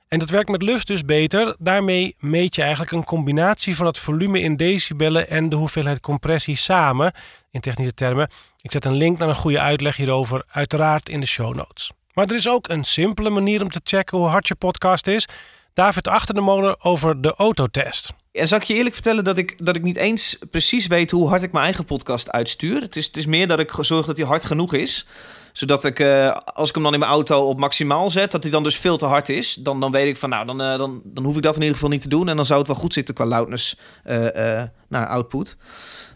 En 0.08 0.18
dat 0.18 0.30
werkt 0.30 0.50
met 0.50 0.62
lucht 0.62 0.86
dus 0.86 1.04
beter. 1.04 1.56
Daarmee 1.58 2.16
meet 2.18 2.54
je 2.54 2.62
eigenlijk 2.62 2.92
een 2.92 3.04
combinatie 3.04 3.76
van 3.76 3.86
het 3.86 3.98
volume 3.98 4.40
in 4.40 4.56
decibellen 4.56 5.28
en 5.28 5.48
de 5.48 5.56
hoeveelheid 5.56 6.00
compressie 6.00 6.56
samen, 6.56 7.12
in 7.50 7.60
technische 7.60 7.94
termen. 7.94 8.28
Ik 8.64 8.72
zet 8.72 8.84
een 8.84 8.96
link 8.96 9.18
naar 9.18 9.28
een 9.28 9.34
goede 9.34 9.60
uitleg 9.60 9.96
hierover, 9.96 10.44
uiteraard 10.50 11.08
in 11.08 11.20
de 11.20 11.26
show 11.26 11.54
notes. 11.54 11.90
Maar 12.14 12.26
er 12.26 12.34
is 12.34 12.48
ook 12.48 12.68
een 12.68 12.84
simpele 12.84 13.30
manier 13.30 13.62
om 13.62 13.70
te 13.70 13.80
checken 13.84 14.18
hoe 14.18 14.26
hard 14.26 14.48
je 14.48 14.54
podcast 14.54 15.06
is. 15.06 15.28
David 15.72 16.08
achter 16.08 16.34
de 16.34 16.40
molen 16.40 16.84
over 16.84 17.20
de 17.20 17.34
autotest. 17.34 18.12
En 18.32 18.48
zal 18.48 18.58
ik 18.58 18.64
je 18.64 18.74
eerlijk 18.74 18.94
vertellen 18.94 19.24
dat 19.24 19.38
ik, 19.38 19.64
dat 19.64 19.76
ik 19.76 19.82
niet 19.82 19.96
eens 19.96 20.38
precies 20.50 20.86
weet 20.86 21.10
hoe 21.10 21.28
hard 21.28 21.42
ik 21.42 21.52
mijn 21.52 21.64
eigen 21.64 21.84
podcast 21.84 22.30
uitstuur. 22.30 22.80
Het 22.80 22.96
is, 22.96 23.06
het 23.06 23.16
is 23.16 23.26
meer 23.26 23.48
dat 23.48 23.58
ik 23.58 23.72
zorg 23.80 24.06
dat 24.06 24.16
hij 24.16 24.26
hard 24.26 24.44
genoeg 24.44 24.74
is 24.74 25.06
zodat 25.52 25.84
ik, 25.84 25.98
uh, 25.98 26.30
als 26.30 26.68
ik 26.68 26.74
hem 26.74 26.84
dan 26.84 26.92
in 26.92 26.98
mijn 26.98 27.10
auto 27.10 27.48
op 27.48 27.58
maximaal 27.58 28.10
zet, 28.10 28.30
dat 28.30 28.42
hij 28.42 28.52
dan 28.52 28.62
dus 28.62 28.76
veel 28.76 28.96
te 28.96 29.06
hard 29.06 29.28
is. 29.28 29.54
Dan, 29.54 29.80
dan 29.80 29.92
weet 29.92 30.06
ik 30.06 30.16
van, 30.16 30.28
nou, 30.28 30.46
dan, 30.46 30.60
uh, 30.60 30.78
dan, 30.78 31.02
dan 31.04 31.24
hoef 31.24 31.36
ik 31.36 31.42
dat 31.42 31.54
in 31.54 31.60
ieder 31.60 31.74
geval 31.74 31.90
niet 31.90 32.00
te 32.00 32.08
doen. 32.08 32.28
En 32.28 32.36
dan 32.36 32.46
zou 32.46 32.58
het 32.58 32.68
wel 32.68 32.76
goed 32.76 32.92
zitten 32.92 33.14
qua 33.14 33.26
loudness 33.26 33.76
uh, 34.06 34.62
naar 34.88 35.06
output. 35.06 35.56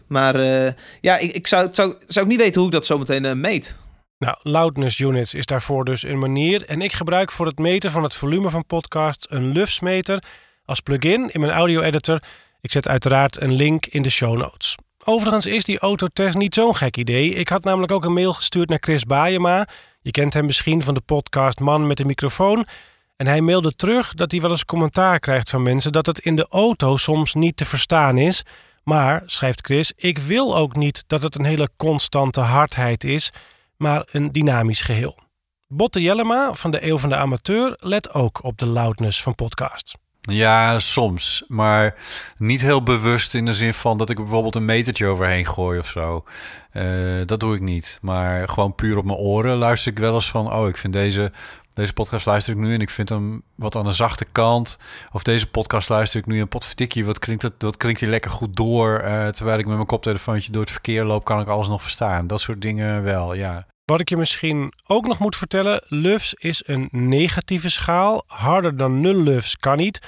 Maar 0.09 0.35
ja, 1.01 1.17
ik, 1.17 1.31
ik 1.33 1.47
zou, 1.47 1.69
zou, 1.71 1.95
zou 2.07 2.27
niet 2.27 2.37
weten 2.37 2.59
hoe 2.59 2.69
ik 2.69 2.75
dat 2.75 2.85
zo 2.85 2.97
meteen 2.97 3.39
meet. 3.39 3.77
Nou, 4.19 4.37
loudness 4.41 4.99
units 4.99 5.33
is 5.33 5.45
daarvoor 5.45 5.85
dus 5.85 6.03
een 6.03 6.19
manier. 6.19 6.65
En 6.65 6.81
ik 6.81 6.93
gebruik 6.93 7.31
voor 7.31 7.45
het 7.45 7.57
meten 7.57 7.91
van 7.91 8.03
het 8.03 8.13
volume 8.13 8.49
van 8.49 8.65
podcasts 8.65 9.25
een 9.29 9.51
LUFS 9.51 9.79
meter 9.79 10.23
als 10.65 10.79
plugin 10.79 11.29
in 11.31 11.39
mijn 11.39 11.53
audio 11.53 11.81
editor. 11.81 12.21
Ik 12.61 12.71
zet 12.71 12.87
uiteraard 12.87 13.41
een 13.41 13.53
link 13.53 13.85
in 13.85 14.01
de 14.01 14.09
show 14.09 14.37
notes. 14.37 14.75
Overigens 15.03 15.45
is 15.45 15.63
die 15.63 15.79
autotest 15.79 16.37
niet 16.37 16.53
zo'n 16.53 16.75
gek 16.75 16.97
idee. 16.97 17.33
Ik 17.33 17.49
had 17.49 17.63
namelijk 17.63 17.91
ook 17.91 18.05
een 18.05 18.13
mail 18.13 18.33
gestuurd 18.33 18.69
naar 18.69 18.77
Chris 18.81 19.03
Baayema. 19.03 19.67
Je 20.01 20.11
kent 20.11 20.33
hem 20.33 20.45
misschien 20.45 20.81
van 20.81 20.93
de 20.93 21.01
podcast 21.01 21.59
Man 21.59 21.87
met 21.87 21.97
de 21.97 22.05
microfoon. 22.05 22.65
En 23.15 23.27
hij 23.27 23.41
mailde 23.41 23.75
terug 23.75 24.13
dat 24.13 24.31
hij 24.31 24.41
wel 24.41 24.51
eens 24.51 24.65
commentaar 24.65 25.19
krijgt 25.19 25.49
van 25.49 25.63
mensen 25.63 25.91
dat 25.91 26.05
het 26.05 26.19
in 26.19 26.35
de 26.35 26.47
auto 26.49 26.97
soms 26.97 27.33
niet 27.33 27.57
te 27.57 27.65
verstaan 27.65 28.17
is. 28.17 28.43
Maar, 28.89 29.23
schrijft 29.25 29.61
Chris, 29.65 29.91
ik 29.95 30.17
wil 30.17 30.55
ook 30.55 30.75
niet 30.75 31.03
dat 31.07 31.21
het 31.21 31.35
een 31.35 31.45
hele 31.45 31.69
constante 31.77 32.39
hardheid 32.39 33.03
is, 33.03 33.31
maar 33.77 34.07
een 34.11 34.31
dynamisch 34.31 34.81
geheel. 34.81 35.17
Botte 35.67 36.01
Jellema 36.01 36.53
van 36.53 36.71
de 36.71 36.85
Eeuw 36.85 36.97
van 36.97 37.09
de 37.09 37.15
Amateur 37.15 37.77
let 37.79 38.13
ook 38.13 38.43
op 38.43 38.57
de 38.57 38.65
loudness 38.65 39.21
van 39.21 39.35
podcasts. 39.35 39.95
Ja, 40.21 40.79
soms. 40.79 41.43
Maar 41.47 41.95
niet 42.37 42.61
heel 42.61 42.83
bewust 42.83 43.33
in 43.33 43.45
de 43.45 43.53
zin 43.53 43.73
van 43.73 43.97
dat 43.97 44.09
ik 44.09 44.17
bijvoorbeeld 44.17 44.55
een 44.55 44.65
metertje 44.65 45.05
overheen 45.05 45.45
gooi 45.45 45.79
of 45.79 45.87
zo. 45.87 46.25
Uh, 46.73 47.21
dat 47.25 47.39
doe 47.39 47.55
ik 47.55 47.61
niet. 47.61 47.97
Maar 48.01 48.49
gewoon 48.49 48.75
puur 48.75 48.97
op 48.97 49.05
mijn 49.05 49.17
oren 49.17 49.57
luister 49.57 49.91
ik 49.91 49.99
wel 49.99 50.13
eens 50.13 50.29
van... 50.29 50.53
oh, 50.53 50.67
ik 50.67 50.77
vind 50.77 50.93
deze, 50.93 51.31
deze 51.73 51.93
podcast 51.93 52.25
luister 52.25 52.53
ik 52.53 52.59
nu 52.59 52.73
en 52.73 52.81
ik 52.81 52.89
vind 52.89 53.09
hem 53.09 53.43
wat 53.55 53.75
aan 53.75 53.85
de 53.85 53.93
zachte 53.93 54.25
kant. 54.31 54.77
Of 55.11 55.23
deze 55.23 55.49
podcast 55.49 55.89
luister 55.89 56.19
ik 56.19 56.25
nu 56.25 56.39
en 56.39 56.47
potverdikkie, 56.47 57.05
wat 57.05 57.19
klinkt, 57.19 57.41
dat, 57.41 57.53
wat 57.57 57.77
klinkt 57.77 57.99
die 57.99 58.09
lekker 58.09 58.31
goed 58.31 58.55
door. 58.55 59.01
Uh, 59.03 59.27
terwijl 59.27 59.59
ik 59.59 59.65
met 59.65 59.75
mijn 59.75 59.87
koptelefoontje 59.87 60.51
door 60.51 60.61
het 60.61 60.71
verkeer 60.71 61.03
loop, 61.03 61.23
kan 61.23 61.39
ik 61.39 61.47
alles 61.47 61.67
nog 61.67 61.81
verstaan. 61.81 62.27
Dat 62.27 62.41
soort 62.41 62.61
dingen 62.61 63.03
wel, 63.03 63.33
ja. 63.33 63.67
Wat 63.85 63.99
ik 63.99 64.09
je 64.09 64.17
misschien 64.17 64.73
ook 64.87 65.07
nog 65.07 65.19
moet 65.19 65.35
vertellen, 65.35 65.83
LUFS 65.87 66.33
is 66.33 66.63
een 66.65 66.87
negatieve 66.91 67.69
schaal. 67.69 68.23
Harder 68.27 68.77
dan 68.77 69.01
0 69.01 69.13
LUFS 69.13 69.57
kan 69.57 69.77
niet. 69.77 70.01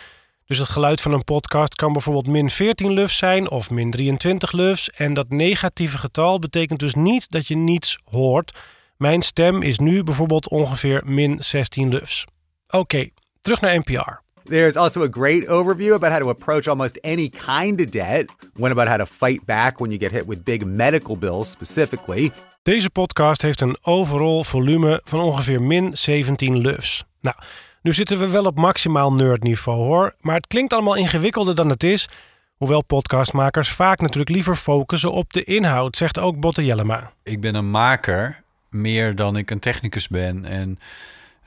Dus 0.46 0.58
het 0.60 0.70
geluid 0.70 1.02
van 1.02 1.12
een 1.12 1.24
podcast 1.24 1.76
kan 1.76 1.94
bijvoorbeeld 1.94 2.28
min 2.28 2.50
14 2.50 2.94
LUFS 2.94 3.18
zijn 3.18 3.50
of 3.50 3.70
min 3.70 3.92
23 3.92 4.52
LUFS. 4.52 4.90
En 4.90 5.14
dat 5.14 5.30
negatieve 5.30 5.98
getal 5.98 6.40
betekent 6.40 6.80
dus 6.80 6.96
niet 6.96 7.32
dat 7.32 7.48
je 7.48 7.58
niets 7.58 8.00
hoort. 8.04 8.54
Mijn 9.02 9.22
stem 9.22 9.62
is 9.62 9.80
nu 9.80 10.04
bijvoorbeeld 10.04 10.50
ongeveer 10.50 11.02
min 11.06 11.44
16 11.44 11.90
LUFS. 11.90 12.26
Oké, 12.70 13.10
terug 13.42 13.62
naar 13.62 13.78
NPR. 13.78 14.12
There's 14.44 14.76
also 14.76 15.04
a 15.04 15.08
great 15.12 15.48
overview 15.48 15.94
about 15.94 16.12
how 16.12 16.20
to 16.20 16.30
approach 16.30 16.68
almost 16.68 17.02
any 17.02 17.30
kind 17.30 17.80
of 17.80 17.86
debt, 17.86 18.32
one 18.60 18.72
about 18.72 18.88
how 18.88 18.98
to 18.98 19.06
fight 19.06 19.46
back 19.46 19.80
when 19.80 19.90
you 19.90 20.00
get 20.00 20.12
hit 20.12 20.26
with 20.26 20.44
big 20.44 20.66
medical 20.66 21.18
bills 21.18 21.50
specifically. 21.50 22.32
Deze 22.64 22.90
podcast 22.90 23.42
heeft 23.42 23.62
een 23.62 23.78
overall 23.82 24.44
volume 24.44 25.02
van 25.04 25.20
ongeveer 25.20 25.62
min 25.62 25.98
17 25.98 26.58
LUFS. 26.58 27.04
Nou, 27.22 27.36
nu 27.82 27.94
zitten 27.94 28.20
we 28.20 28.30
wel 28.30 28.46
op 28.46 28.58
maximaal 28.58 29.14
nerdniveau 29.14 29.80
hoor, 29.80 30.16
maar 30.20 30.36
het 30.36 30.48
klinkt 30.48 30.74
allemaal 30.74 30.96
ingewikkelder 30.96 31.56
dan 31.56 31.70
het 31.70 31.84
is. 31.84 32.10
Hoewel 32.56 32.84
podcastmakers 32.84 33.70
vaak 33.70 34.02
natuurlijk 34.02 34.30
liever 34.30 34.56
focussen 34.56 35.12
op 35.12 35.34
de 35.34 35.44
inhoud, 35.44 35.98
zegt 35.98 36.20
ook 36.20 36.40
Botte 36.40 36.66
Jellema. 36.66 37.12
Ik 37.24 37.42
ben 37.42 37.56
een 37.56 37.72
maker 37.72 38.41
meer 38.72 39.16
dan 39.16 39.38
ik 39.38 39.52
een 39.52 39.60
technicus 39.60 40.08
ben. 40.08 40.46
En 40.46 40.80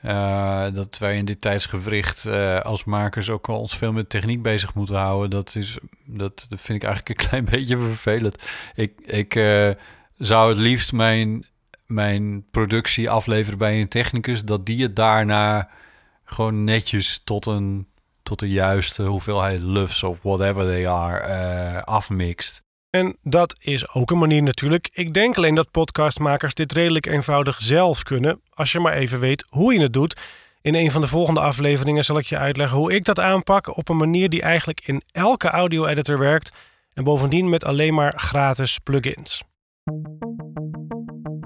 eh, 0.05 0.65
dat 0.73 0.97
wij 0.97 1.17
in 1.17 1.25
dit 1.25 1.41
tijdsgewricht 1.41 2.25
eh, 2.25 2.59
als 2.59 2.83
makers 2.83 3.29
ook 3.29 3.47
wel 3.47 3.59
ons 3.59 3.77
veel 3.77 3.93
met 3.93 4.09
techniek 4.09 4.41
bezig 4.41 4.73
moeten 4.73 4.95
houden. 4.95 5.29
Dat, 5.29 5.55
is, 5.55 5.77
dat, 6.05 6.45
dat 6.49 6.61
vind 6.61 6.83
ik 6.83 6.89
eigenlijk 6.89 7.09
een 7.09 7.25
klein 7.29 7.45
beetje 7.45 7.77
vervelend. 7.77 8.37
Ik, 8.75 8.93
ik 9.05 9.35
eh, 9.35 9.69
zou 10.17 10.49
het 10.49 10.57
liefst 10.57 10.91
mijn, 10.93 11.45
mijn 11.85 12.45
productie 12.51 13.09
afleveren 13.09 13.57
bij 13.57 13.81
een 13.81 13.87
technicus. 13.87 14.43
Dat 14.43 14.65
die 14.65 14.83
het 14.83 14.95
daarna 14.95 15.69
gewoon 16.25 16.63
netjes 16.63 17.21
tot 17.23 17.45
een 17.45 17.87
tot 18.23 18.39
de 18.39 18.49
juiste 18.49 19.03
hoeveelheid 19.03 19.61
lufs 19.61 20.03
of 20.03 20.21
whatever 20.21 20.65
they 20.65 20.89
are 20.89 21.83
afmixt. 21.83 22.64
En 22.95 23.17
dat 23.21 23.59
is 23.61 23.93
ook 23.93 24.11
een 24.11 24.17
manier 24.17 24.43
natuurlijk. 24.43 24.89
Ik 24.93 25.13
denk 25.13 25.37
alleen 25.37 25.55
dat 25.55 25.71
podcastmakers 25.71 26.53
dit 26.53 26.71
redelijk 26.71 27.05
eenvoudig 27.05 27.61
zelf 27.61 28.03
kunnen, 28.03 28.41
als 28.49 28.71
je 28.71 28.79
maar 28.79 28.93
even 28.93 29.19
weet 29.19 29.45
hoe 29.49 29.73
je 29.73 29.79
het 29.79 29.93
doet. 29.93 30.21
In 30.61 30.75
een 30.75 30.91
van 30.91 31.01
de 31.01 31.07
volgende 31.07 31.39
afleveringen 31.39 32.03
zal 32.03 32.17
ik 32.17 32.25
je 32.25 32.37
uitleggen 32.37 32.77
hoe 32.77 32.93
ik 32.93 33.05
dat 33.05 33.19
aanpak 33.19 33.77
op 33.77 33.89
een 33.89 33.97
manier 33.97 34.29
die 34.29 34.41
eigenlijk 34.41 34.81
in 34.85 35.01
elke 35.11 35.49
audio-editor 35.49 36.19
werkt 36.19 36.53
en 36.93 37.03
bovendien 37.03 37.49
met 37.49 37.63
alleen 37.63 37.93
maar 37.93 38.13
gratis 38.19 38.79
plugins. 38.79 39.43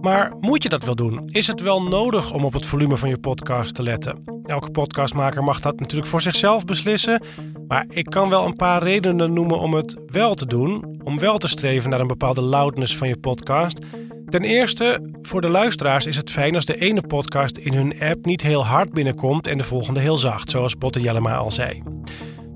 Maar 0.01 0.34
moet 0.39 0.63
je 0.63 0.70
dat 0.70 0.84
wel 0.84 0.96
doen? 0.96 1.22
Is 1.25 1.48
het 1.48 1.62
wel 1.62 1.84
nodig 1.84 2.34
om 2.34 2.46
op 2.46 2.53
het 2.53 2.65
volume 2.65 2.98
van 2.98 3.10
je 3.10 3.18
podcast 3.18 3.75
te 3.75 3.84
letten? 3.84 4.24
Elke 4.46 4.72
podcastmaker 4.72 5.44
mag 5.44 5.60
dat 5.60 5.79
natuurlijk 5.79 6.10
voor 6.10 6.22
zichzelf 6.22 6.65
beslissen. 6.65 7.24
Maar 7.68 7.86
ik 7.89 8.06
kan 8.06 8.29
wel 8.29 8.46
een 8.46 8.56
paar 8.56 8.84
redenen 8.84 9.34
noemen 9.34 9.60
om 9.60 9.74
het 9.74 9.98
wel 10.08 10.36
te 10.36 10.46
doen. 10.46 11.01
Om 11.03 11.20
wel 11.20 11.38
te 11.38 11.48
streven 11.48 11.89
naar 11.89 12.00
een 12.00 12.08
bepaalde 12.08 12.41
loudness 12.41 12.98
van 12.98 13.08
je 13.08 13.18
podcast. 13.18 13.79
Ten 14.25 14.44
eerste, 14.44 15.12
voor 15.22 15.41
de 15.41 15.50
luisteraars 15.50 16.06
is 16.06 16.15
het 16.15 16.32
fijn 16.32 16.56
als 16.56 16.65
de 16.65 16.77
ene 16.77 17.01
podcast 17.01 17.58
in 17.58 17.74
hun 17.74 18.00
app 18.00 18.25
niet 18.25 18.41
heel 18.41 18.65
hard 18.65 18.94
binnenkomt 18.94 19.48
en 19.48 19.58
de 19.58 19.63
volgende 19.63 20.00
heel 20.00 20.18
zacht, 20.18 20.50
zoals 20.50 20.77
Botte 20.77 21.01
Jellema 21.01 21.36
al 21.36 21.51
zei. 21.51 21.84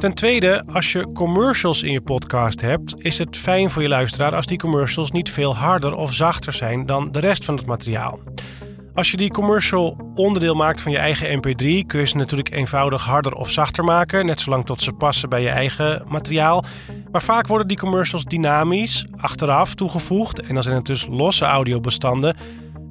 Ten 0.03 0.13
tweede, 0.13 0.63
als 0.73 0.91
je 0.91 1.11
commercials 1.13 1.83
in 1.83 1.91
je 1.91 2.01
podcast 2.01 2.61
hebt, 2.61 2.95
is 2.97 3.17
het 3.17 3.37
fijn 3.37 3.69
voor 3.69 3.81
je 3.81 3.87
luisteraar 3.87 4.35
als 4.35 4.45
die 4.45 4.57
commercials 4.57 5.11
niet 5.11 5.31
veel 5.31 5.55
harder 5.55 5.95
of 5.95 6.13
zachter 6.13 6.53
zijn 6.53 6.85
dan 6.85 7.11
de 7.11 7.19
rest 7.19 7.45
van 7.45 7.55
het 7.55 7.65
materiaal. 7.65 8.19
Als 8.93 9.11
je 9.11 9.17
die 9.17 9.31
commercial 9.31 10.11
onderdeel 10.15 10.55
maakt 10.55 10.81
van 10.81 10.91
je 10.91 10.97
eigen 10.97 11.37
MP3, 11.37 11.85
kun 11.87 11.99
je 11.99 12.05
ze 12.05 12.17
natuurlijk 12.17 12.51
eenvoudig 12.51 13.05
harder 13.05 13.33
of 13.33 13.51
zachter 13.51 13.83
maken, 13.83 14.25
net 14.25 14.41
zolang 14.41 14.65
tot 14.65 14.81
ze 14.81 14.91
passen 14.91 15.29
bij 15.29 15.41
je 15.41 15.49
eigen 15.49 16.03
materiaal. 16.07 16.63
Maar 17.11 17.23
vaak 17.23 17.47
worden 17.47 17.67
die 17.67 17.77
commercials 17.77 18.23
dynamisch, 18.25 19.05
achteraf 19.17 19.73
toegevoegd 19.73 20.41
en 20.41 20.53
dan 20.53 20.63
zijn 20.63 20.75
het 20.75 20.85
dus 20.85 21.07
losse 21.09 21.45
audiobestanden. 21.45 22.35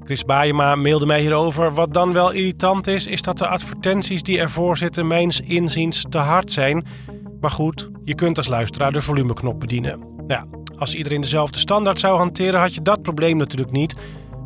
Chris 0.05 0.25
Baayema 0.25 0.75
mailde 0.75 1.07
mij 1.07 1.21
hierover. 1.21 1.75
Wat 1.75 1.95
dan 1.95 2.13
wel 2.13 2.31
irritant 2.31 2.87
is, 2.87 3.07
is 3.07 3.23
dat 3.23 3.39
de 3.39 3.47
advertenties 3.47 4.23
die 4.23 4.39
ervoor 4.39 4.77
zitten 4.77 5.07
mijns 5.07 5.41
inziens 5.41 6.07
te 6.09 6.19
hard 6.19 6.53
zijn. 6.53 6.87
Maar 7.41 7.51
goed, 7.51 7.91
je 8.05 8.15
kunt 8.15 8.37
als 8.37 8.49
luisteraar 8.49 8.93
de 8.93 9.01
volumeknop 9.01 9.61
bedienen. 9.61 10.01
Ja, 10.27 10.45
als 10.79 10.95
iedereen 10.95 11.21
dezelfde 11.21 11.59
standaard 11.59 12.01
zou 12.01 12.19
hanteren, 12.19 12.61
had 12.61 12.75
je 12.75 12.83
dat 12.83 13.03
probleem 13.03 13.37
natuurlijk 13.37 13.71
niet. 13.71 13.97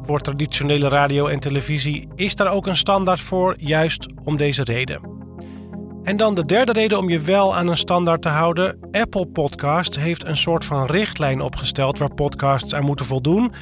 Voor 0.02 0.20
traditionele 0.20 0.88
radio 0.88 1.26
en 1.26 1.40
televisie 1.40 2.08
is 2.14 2.36
daar 2.36 2.52
ook 2.52 2.66
een 2.66 2.76
standaard 2.76 3.20
voor, 3.20 3.54
juist 3.58 4.06
om 4.24 4.36
deze 4.36 4.64
reden. 4.64 5.14
En 6.02 6.16
dan 6.16 6.34
de 6.34 6.44
derde 6.44 6.72
reden 6.72 6.98
om 6.98 7.08
je 7.08 7.20
wel 7.20 7.56
aan 7.56 7.68
een 7.68 7.76
standaard 7.76 8.22
te 8.22 8.28
houden. 8.28 8.78
Apple 8.90 9.26
Podcast 9.26 9.98
heeft 9.98 10.24
een 10.24 10.36
soort 10.36 10.64
van 10.64 10.86
richtlijn 10.86 11.40
opgesteld 11.40 11.98
waar 11.98 12.14
podcasts 12.14 12.74
aan 12.74 12.84
moeten 12.84 13.06
voldoen. 13.06 13.52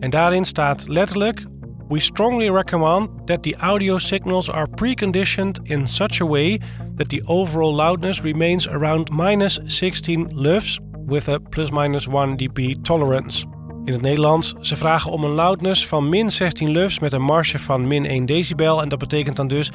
En 0.00 0.10
daarin 0.10 0.44
staat 0.44 0.88
letterlijk: 0.88 1.44
We 1.88 2.00
strongly 2.00 2.48
recommend 2.48 3.26
that 3.26 3.42
the 3.42 3.56
audio 3.56 3.98
signals 3.98 4.50
are 4.50 4.66
preconditioned 4.74 5.60
in 5.62 5.86
such 5.86 6.20
a 6.20 6.26
way 6.26 6.60
that 6.96 7.08
the 7.08 7.22
overall 7.24 7.74
loudness 7.74 8.20
remains 8.20 8.68
around 8.68 9.10
minus 9.10 9.60
16 9.64 10.28
lufs 10.32 10.80
with 11.06 11.28
a 11.28 11.38
plus 11.38 11.70
minus 11.70 12.06
1 12.06 12.36
dB 12.36 12.74
tolerance. 12.82 13.46
In 13.84 13.92
het 13.92 14.02
Nederlands, 14.02 14.54
ze 14.60 14.76
vragen 14.76 15.12
om 15.12 15.24
een 15.24 15.30
loudness 15.30 15.86
van 15.86 16.08
min 16.08 16.30
16 16.30 16.70
lufs 16.70 16.98
met 16.98 17.12
een 17.12 17.22
marge 17.22 17.58
van 17.58 17.86
min 17.86 18.06
1 18.06 18.26
decibel. 18.26 18.82
En 18.82 18.88
dat 18.88 18.98
betekent 18.98 19.36
dan 19.36 19.48
dus 19.48 19.70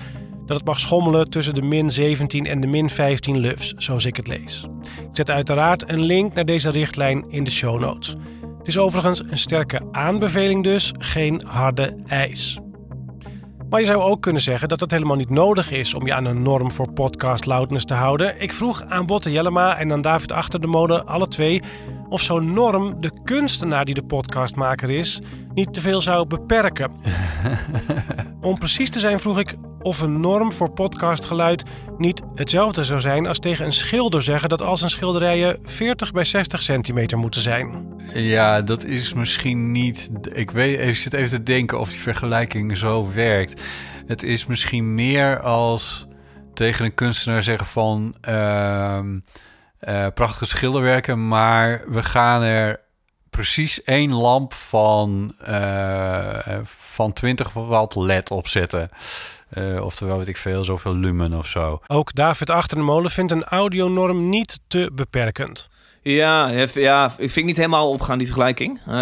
dat 0.45 0.57
het 0.57 0.65
mag 0.65 0.79
schommelen 0.79 1.29
tussen 1.29 1.55
de 1.55 1.61
min 1.61 1.91
17 1.91 2.45
en 2.45 2.59
de 2.59 2.67
min 2.67 2.89
15 2.89 3.37
lufs, 3.37 3.73
zoals 3.77 4.05
ik 4.05 4.15
het 4.15 4.27
lees. 4.27 4.67
Ik 4.81 5.09
zet 5.11 5.29
uiteraard 5.29 5.89
een 5.89 6.01
link 6.01 6.33
naar 6.33 6.45
deze 6.45 6.69
richtlijn 6.69 7.25
in 7.29 7.43
de 7.43 7.51
show 7.51 7.79
notes. 7.79 8.15
Het 8.61 8.69
is 8.69 8.77
overigens 8.77 9.23
een 9.29 9.37
sterke 9.37 9.81
aanbeveling 9.91 10.63
dus, 10.63 10.93
geen 10.97 11.43
harde 11.47 11.95
eis. 12.07 12.59
Maar 13.69 13.79
je 13.79 13.85
zou 13.85 14.01
ook 14.01 14.21
kunnen 14.21 14.41
zeggen 14.41 14.67
dat 14.69 14.79
het 14.79 14.91
helemaal 14.91 15.15
niet 15.15 15.29
nodig 15.29 15.71
is 15.71 15.93
om 15.93 16.05
je 16.05 16.13
aan 16.13 16.25
een 16.25 16.41
norm 16.41 16.71
voor 16.71 16.91
podcast 16.91 17.45
loudness 17.45 17.85
te 17.85 17.93
houden. 17.93 18.41
Ik 18.41 18.53
vroeg 18.53 18.83
aan 18.87 19.05
Botte 19.05 19.31
Jellema 19.31 19.77
en 19.77 19.91
aan 19.91 20.01
David 20.01 20.31
Achter 20.31 20.61
de 20.61 20.67
Molen, 20.67 21.05
alle 21.05 21.27
twee, 21.27 21.61
of 22.09 22.21
zo'n 22.21 22.53
norm 22.53 23.01
de 23.01 23.11
kunstenaar 23.23 23.85
die 23.85 23.95
de 23.95 24.03
podcastmaker 24.03 24.89
is 24.89 25.21
niet 25.53 25.73
te 25.73 25.81
veel 25.81 26.01
zou 26.01 26.27
beperken. 26.27 26.91
Om 28.41 28.57
precies 28.57 28.89
te 28.89 28.99
zijn 28.99 29.19
vroeg 29.19 29.39
ik 29.39 29.55
of 29.81 30.01
een 30.01 30.19
norm 30.19 30.51
voor 30.51 30.71
podcastgeluid 30.71 31.63
niet 31.97 32.21
hetzelfde 32.35 32.83
zou 32.83 32.99
zijn 32.99 33.27
als 33.27 33.39
tegen 33.39 33.65
een 33.65 33.73
schilder 33.73 34.23
zeggen 34.23 34.49
dat 34.49 34.61
al 34.61 34.77
zijn 34.77 34.89
schilderijen 34.89 35.59
40 35.63 36.11
bij 36.11 36.23
60 36.23 36.61
centimeter 36.61 37.17
moeten 37.17 37.41
zijn. 37.41 37.85
Ja, 38.13 38.61
dat 38.61 38.83
is 38.83 39.13
misschien 39.13 39.71
niet. 39.71 40.09
Ik, 40.33 40.51
weet, 40.51 40.79
ik 40.79 40.95
zit 40.95 41.13
even 41.13 41.29
te 41.29 41.43
denken 41.43 41.79
of 41.79 41.89
die 41.89 41.99
vergelijking 41.99 42.77
zo 42.77 43.11
werkt. 43.13 43.61
Het 44.05 44.23
is 44.23 44.45
misschien 44.45 44.95
meer 44.95 45.39
als 45.39 46.07
tegen 46.53 46.85
een 46.85 46.93
kunstenaar 46.93 47.43
zeggen 47.43 47.67
van. 47.67 48.15
Uh, 48.29 48.99
uh, 49.89 50.07
prachtige 50.13 50.45
schilderwerken, 50.45 51.27
maar 51.27 51.83
we 51.87 52.03
gaan 52.03 52.41
er 52.41 52.79
precies 53.31 53.83
één 53.83 54.13
lamp 54.13 54.53
van, 54.53 55.35
uh, 55.49 56.57
van 56.63 57.13
20 57.13 57.53
watt 57.53 57.95
LED 57.95 58.31
op 58.31 58.47
zetten. 58.47 58.89
Uh, 59.57 59.83
oftewel, 59.83 60.17
weet 60.17 60.27
ik 60.27 60.37
veel, 60.37 60.65
zoveel 60.65 60.95
lumen 60.95 61.33
of 61.33 61.47
zo. 61.47 61.81
Ook 61.87 62.15
David 62.15 62.49
Achter 62.49 62.77
de 62.77 62.83
Molen 62.83 63.11
vindt 63.11 63.31
een 63.31 63.43
audionorm 63.43 64.29
niet 64.29 64.59
te 64.67 64.91
beperkend. 64.93 65.69
Ja, 66.01 66.49
ja, 66.73 67.13
ik 67.17 67.31
vind 67.31 67.45
niet 67.45 67.57
helemaal 67.57 67.89
opgaan 67.89 68.17
die 68.17 68.27
vergelijking. 68.27 68.79
Uh, 68.87 68.93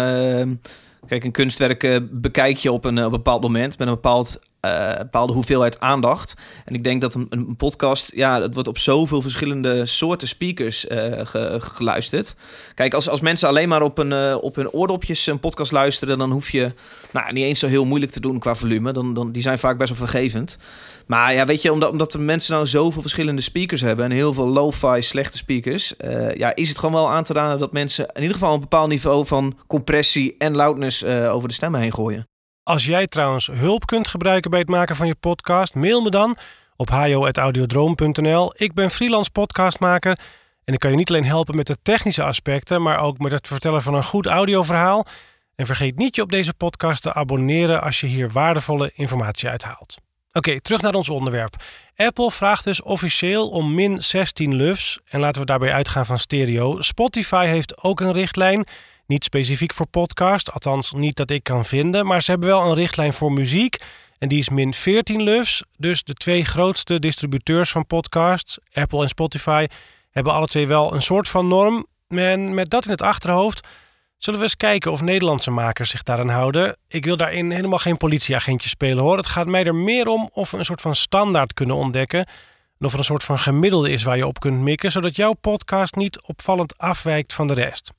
kijk, 1.06 1.24
een 1.24 1.32
kunstwerk 1.32 2.00
bekijk 2.10 2.56
je 2.56 2.72
op 2.72 2.84
een, 2.84 2.98
op 2.98 3.04
een 3.04 3.10
bepaald 3.10 3.42
moment 3.42 3.78
met 3.78 3.88
een 3.88 3.94
bepaald 3.94 4.40
uh, 4.66 4.98
bepaalde 4.98 5.32
hoeveelheid 5.32 5.80
aandacht. 5.80 6.34
En 6.64 6.74
ik 6.74 6.84
denk 6.84 7.00
dat 7.00 7.14
een, 7.14 7.54
podcast, 7.56 8.12
ja, 8.14 8.42
het 8.42 8.54
wordt 8.54 8.68
op 8.68 8.78
zoveel 8.78 9.22
verschillende 9.22 9.86
soorten 9.86 10.28
speakers 10.28 10.84
uh, 10.84 11.20
geluisterd. 11.58 12.36
Kijk, 12.74 12.94
als, 12.94 13.08
als 13.08 13.20
mensen 13.20 13.48
alleen 13.48 13.68
maar 13.68 13.82
op, 13.82 13.98
een, 13.98 14.10
uh, 14.10 14.36
op 14.40 14.54
hun 14.54 14.70
oordopjes 14.70 15.26
een 15.26 15.40
podcast 15.40 15.72
luisteren, 15.72 16.18
dan 16.18 16.30
hoef 16.30 16.50
je 16.50 16.72
nou, 17.12 17.32
niet 17.32 17.44
eens 17.44 17.58
zo 17.58 17.66
heel 17.66 17.84
moeilijk 17.84 18.12
te 18.12 18.20
doen 18.20 18.38
qua 18.38 18.54
volume. 18.54 18.92
Dan, 18.92 19.14
dan, 19.14 19.32
die 19.32 19.42
zijn 19.42 19.58
vaak 19.58 19.78
best 19.78 19.88
wel 19.88 20.08
vergevend. 20.08 20.58
Maar 21.06 21.34
ja, 21.34 21.46
weet 21.46 21.62
je, 21.62 21.72
omdat, 21.72 21.90
omdat 21.90 22.12
de 22.12 22.18
mensen 22.18 22.54
nou 22.54 22.66
zoveel 22.66 23.02
verschillende 23.02 23.42
speakers 23.42 23.80
hebben 23.80 24.04
en 24.04 24.10
heel 24.10 24.34
veel 24.34 24.48
lo-fi 24.48 25.02
slechte 25.02 25.36
speakers, 25.36 25.94
ja, 26.34 26.54
is 26.54 26.68
het 26.68 26.78
gewoon 26.78 26.94
wel 26.94 27.10
aan 27.10 27.24
te 27.24 27.32
raden 27.32 27.58
dat 27.58 27.72
mensen 27.72 28.06
in 28.06 28.20
ieder 28.20 28.36
geval 28.36 28.54
een 28.54 28.60
bepaald 28.60 28.88
niveau 28.88 29.26
van 29.26 29.58
compressie 29.66 30.34
en 30.38 30.56
loudness 30.56 31.04
over 31.04 31.48
de 31.48 31.54
stemmen 31.54 31.80
heen 31.80 31.94
gooien. 31.94 32.28
Als 32.70 32.84
jij 32.84 33.06
trouwens 33.06 33.46
hulp 33.46 33.86
kunt 33.86 34.08
gebruiken 34.08 34.50
bij 34.50 34.60
het 34.60 34.68
maken 34.68 34.96
van 34.96 35.06
je 35.06 35.14
podcast, 35.14 35.74
mail 35.74 36.00
me 36.00 36.10
dan 36.10 36.36
op 36.76 36.88
hajo.audiodroom.nl. 36.88 38.54
Ik 38.56 38.74
ben 38.74 38.90
freelance 38.90 39.30
podcastmaker 39.30 40.18
en 40.64 40.74
ik 40.74 40.78
kan 40.78 40.90
je 40.90 40.96
niet 40.96 41.08
alleen 41.08 41.24
helpen 41.24 41.56
met 41.56 41.66
de 41.66 41.76
technische 41.82 42.22
aspecten, 42.22 42.82
maar 42.82 42.98
ook 42.98 43.18
met 43.18 43.32
het 43.32 43.46
vertellen 43.46 43.82
van 43.82 43.94
een 43.94 44.04
goed 44.04 44.26
audioverhaal. 44.26 45.06
En 45.54 45.66
vergeet 45.66 45.96
niet 45.96 46.16
je 46.16 46.22
op 46.22 46.30
deze 46.30 46.54
podcast 46.54 47.02
te 47.02 47.12
abonneren 47.12 47.82
als 47.82 48.00
je 48.00 48.06
hier 48.06 48.30
waardevolle 48.30 48.90
informatie 48.94 49.48
uithaalt. 49.48 49.96
Oké, 50.32 50.60
terug 50.60 50.80
naar 50.80 50.94
ons 50.94 51.08
onderwerp. 51.08 51.54
Apple 51.96 52.30
vraagt 52.30 52.64
dus 52.64 52.82
officieel 52.82 53.48
om 53.48 53.74
min 53.74 54.02
16 54.02 54.54
lufs 54.54 54.98
en 55.08 55.20
laten 55.20 55.40
we 55.40 55.46
daarbij 55.46 55.72
uitgaan 55.72 56.06
van 56.06 56.18
stereo. 56.18 56.80
Spotify 56.80 57.46
heeft 57.46 57.82
ook 57.82 58.00
een 58.00 58.12
richtlijn 58.12 58.66
niet 59.10 59.24
specifiek 59.24 59.74
voor 59.74 59.86
podcast, 59.86 60.52
althans 60.52 60.92
niet 60.92 61.16
dat 61.16 61.30
ik 61.30 61.42
kan 61.42 61.64
vinden. 61.64 62.06
Maar 62.06 62.22
ze 62.22 62.30
hebben 62.30 62.48
wel 62.48 62.62
een 62.62 62.74
richtlijn 62.74 63.12
voor 63.12 63.32
muziek. 63.32 63.76
En 64.18 64.28
die 64.28 64.38
is 64.38 64.48
min 64.48 64.74
14 64.74 65.22
lufs. 65.22 65.62
Dus 65.76 66.02
de 66.02 66.14
twee 66.14 66.44
grootste 66.44 66.98
distributeurs 66.98 67.70
van 67.70 67.86
podcasts, 67.86 68.58
Apple 68.72 69.02
en 69.02 69.08
Spotify, 69.08 69.66
hebben 70.10 70.32
alle 70.32 70.46
twee 70.46 70.66
wel 70.66 70.94
een 70.94 71.02
soort 71.02 71.28
van 71.28 71.48
norm. 71.48 71.86
En 72.08 72.54
met 72.54 72.70
dat 72.70 72.84
in 72.84 72.90
het 72.90 73.02
achterhoofd 73.02 73.66
zullen 74.16 74.38
we 74.38 74.44
eens 74.44 74.56
kijken 74.56 74.92
of 74.92 75.02
Nederlandse 75.02 75.50
makers 75.50 75.90
zich 75.90 76.02
daaraan 76.02 76.28
houden. 76.28 76.76
Ik 76.88 77.04
wil 77.04 77.16
daarin 77.16 77.50
helemaal 77.50 77.78
geen 77.78 77.96
politieagentje 77.96 78.68
spelen 78.68 79.04
hoor. 79.04 79.16
Het 79.16 79.26
gaat 79.26 79.46
mij 79.46 79.64
er 79.64 79.74
meer 79.74 80.06
om 80.06 80.30
of 80.32 80.50
we 80.50 80.58
een 80.58 80.64
soort 80.64 80.80
van 80.80 80.94
standaard 80.94 81.54
kunnen 81.54 81.76
ontdekken. 81.76 82.26
En 82.78 82.86
of 82.86 82.92
er 82.92 82.98
een 82.98 83.04
soort 83.04 83.24
van 83.24 83.38
gemiddelde 83.38 83.90
is 83.90 84.02
waar 84.02 84.16
je 84.16 84.26
op 84.26 84.40
kunt 84.40 84.60
mikken, 84.60 84.90
zodat 84.90 85.16
jouw 85.16 85.32
podcast 85.32 85.96
niet 85.96 86.20
opvallend 86.22 86.78
afwijkt 86.78 87.32
van 87.32 87.46
de 87.46 87.54
rest. 87.54 87.92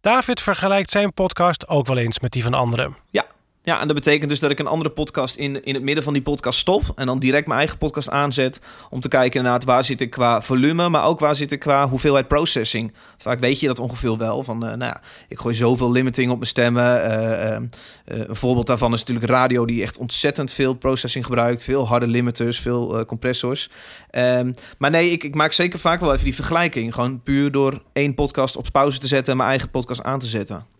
David 0.00 0.40
vergelijkt 0.40 0.90
zijn 0.90 1.12
podcast 1.12 1.68
ook 1.68 1.86
wel 1.86 1.96
eens 1.96 2.20
met 2.20 2.32
die 2.32 2.42
van 2.42 2.54
anderen. 2.54 2.96
Ja, 3.10 3.26
Ja, 3.62 3.80
en 3.80 3.86
dat 3.86 3.96
betekent 3.96 4.30
dus 4.30 4.38
dat 4.38 4.50
ik 4.50 4.58
een 4.58 4.66
andere 4.66 4.90
podcast 4.90 5.36
in, 5.36 5.64
in 5.64 5.74
het 5.74 5.82
midden 5.82 6.04
van 6.04 6.12
die 6.12 6.22
podcast 6.22 6.58
stop. 6.58 6.82
En 6.94 7.06
dan 7.06 7.18
direct 7.18 7.46
mijn 7.46 7.58
eigen 7.58 7.78
podcast 7.78 8.10
aanzet. 8.10 8.60
Om 8.90 9.00
te 9.00 9.08
kijken 9.08 9.38
inderdaad 9.38 9.64
waar 9.64 9.84
zit 9.84 10.00
ik 10.00 10.10
qua 10.10 10.42
volume. 10.42 10.88
Maar 10.88 11.04
ook 11.04 11.20
waar 11.20 11.36
zit 11.36 11.52
ik 11.52 11.58
qua 11.58 11.88
hoeveelheid 11.88 12.28
processing. 12.28 12.92
Vaak 13.18 13.38
weet 13.40 13.60
je 13.60 13.66
dat 13.66 13.78
ongeveer 13.78 14.16
wel. 14.16 14.42
Van, 14.42 14.66
eh, 14.66 14.68
nou 14.68 14.92
ja, 14.92 15.00
ik 15.28 15.38
gooi 15.38 15.54
zoveel 15.54 15.90
limiting 15.90 16.30
op 16.30 16.36
mijn 16.36 16.48
stemmen. 16.48 17.02
Eh, 17.04 17.56
eh, 17.56 17.62
een 18.04 18.36
voorbeeld 18.36 18.66
daarvan 18.66 18.92
is 18.92 18.98
natuurlijk 18.98 19.30
radio 19.30 19.64
die 19.64 19.82
echt 19.82 19.98
ontzettend 19.98 20.52
veel 20.52 20.74
processing 20.74 21.24
gebruikt. 21.24 21.64
Veel 21.64 21.86
harde 21.86 22.06
limiters, 22.06 22.60
veel 22.60 23.04
compressors. 23.04 23.70
Ehm, 24.10 24.52
maar 24.78 24.90
nee, 24.90 25.10
ik, 25.10 25.24
ik 25.24 25.34
maak 25.34 25.52
zeker 25.52 25.78
vaak 25.78 26.00
wel 26.00 26.12
even 26.12 26.24
die 26.24 26.34
vergelijking. 26.34 26.94
Gewoon 26.94 27.22
puur 27.22 27.50
door 27.52 27.82
één 27.92 28.14
podcast 28.14 28.56
op 28.56 28.66
pauze 28.72 28.98
te 28.98 29.06
zetten 29.06 29.32
en 29.32 29.36
mijn 29.36 29.50
eigen 29.50 29.70
podcast 29.70 30.02
aan 30.02 30.18
te 30.18 30.26
zetten. 30.26 30.78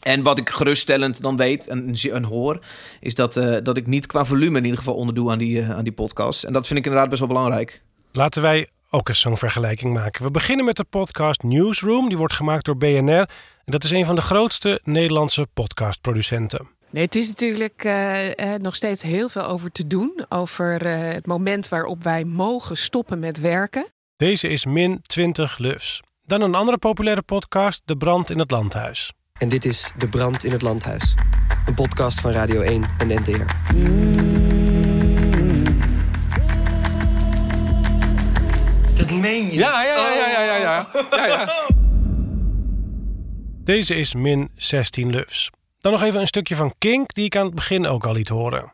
En 0.00 0.22
wat 0.22 0.38
ik 0.38 0.50
geruststellend 0.50 1.22
dan 1.22 1.36
weet 1.36 1.68
en, 1.68 1.94
en 2.12 2.24
hoor, 2.24 2.58
is 3.00 3.14
dat, 3.14 3.36
uh, 3.36 3.56
dat 3.62 3.76
ik 3.76 3.86
niet 3.86 4.06
qua 4.06 4.24
volume 4.24 4.58
in 4.58 4.64
ieder 4.64 4.78
geval 4.78 4.94
onderdoe 4.94 5.30
aan 5.30 5.38
die, 5.38 5.60
uh, 5.60 5.70
aan 5.70 5.84
die 5.84 5.92
podcast. 5.92 6.44
En 6.44 6.52
dat 6.52 6.66
vind 6.66 6.78
ik 6.78 6.84
inderdaad 6.84 7.08
best 7.08 7.20
wel 7.20 7.28
belangrijk. 7.28 7.82
Laten 8.12 8.42
wij 8.42 8.68
ook 8.90 9.08
eens 9.08 9.20
zo'n 9.20 9.36
vergelijking 9.36 9.94
maken. 9.94 10.24
We 10.24 10.30
beginnen 10.30 10.64
met 10.64 10.76
de 10.76 10.84
podcast 10.84 11.42
Newsroom. 11.42 12.08
Die 12.08 12.18
wordt 12.18 12.34
gemaakt 12.34 12.64
door 12.64 12.76
BNR. 12.76 13.28
En 13.64 13.72
dat 13.72 13.84
is 13.84 13.90
een 13.90 14.06
van 14.06 14.14
de 14.14 14.20
grootste 14.20 14.80
Nederlandse 14.84 15.46
podcastproducenten. 15.54 16.68
Nee, 16.90 17.04
het 17.04 17.14
is 17.14 17.28
natuurlijk 17.28 17.84
uh, 17.84 18.54
nog 18.54 18.76
steeds 18.76 19.02
heel 19.02 19.28
veel 19.28 19.44
over 19.44 19.72
te 19.72 19.86
doen. 19.86 20.24
Over 20.28 20.86
het 20.88 21.26
moment 21.26 21.68
waarop 21.68 22.02
wij 22.02 22.24
mogen 22.24 22.76
stoppen 22.76 23.18
met 23.18 23.40
werken. 23.40 23.86
Deze 24.16 24.48
is 24.48 24.64
min 24.64 25.02
20 25.02 25.58
lufs. 25.58 26.00
Dan 26.26 26.40
een 26.40 26.54
andere 26.54 26.78
populaire 26.78 27.22
podcast, 27.22 27.82
De 27.84 27.96
Brand 27.96 28.30
in 28.30 28.38
het 28.38 28.50
Landhuis. 28.50 29.12
En 29.40 29.48
dit 29.48 29.64
is 29.64 29.92
De 29.96 30.08
Brand 30.08 30.44
in 30.44 30.52
het 30.52 30.62
Landhuis. 30.62 31.14
Een 31.66 31.74
podcast 31.74 32.20
van 32.20 32.30
Radio 32.30 32.60
1 32.60 32.84
en 32.98 33.08
NTR. 33.08 33.44
Dat 38.96 39.10
meen 39.10 39.50
je? 39.50 39.58
Ja, 39.58 39.82
ja, 39.82 40.10
ja, 40.10 40.28
ja, 40.28 40.42
ja, 40.42 40.56
ja. 40.56 40.86
ja, 41.10 41.26
ja. 41.26 41.48
Deze 43.64 43.94
is 43.94 44.14
min 44.14 44.50
16 44.54 45.10
lufs. 45.10 45.50
Dan 45.78 45.92
nog 45.92 46.02
even 46.02 46.20
een 46.20 46.26
stukje 46.26 46.56
van 46.56 46.74
Kink, 46.78 47.14
die 47.14 47.24
ik 47.24 47.36
aan 47.36 47.46
het 47.46 47.54
begin 47.54 47.86
ook 47.86 48.06
al 48.06 48.12
liet 48.12 48.28
horen. 48.28 48.72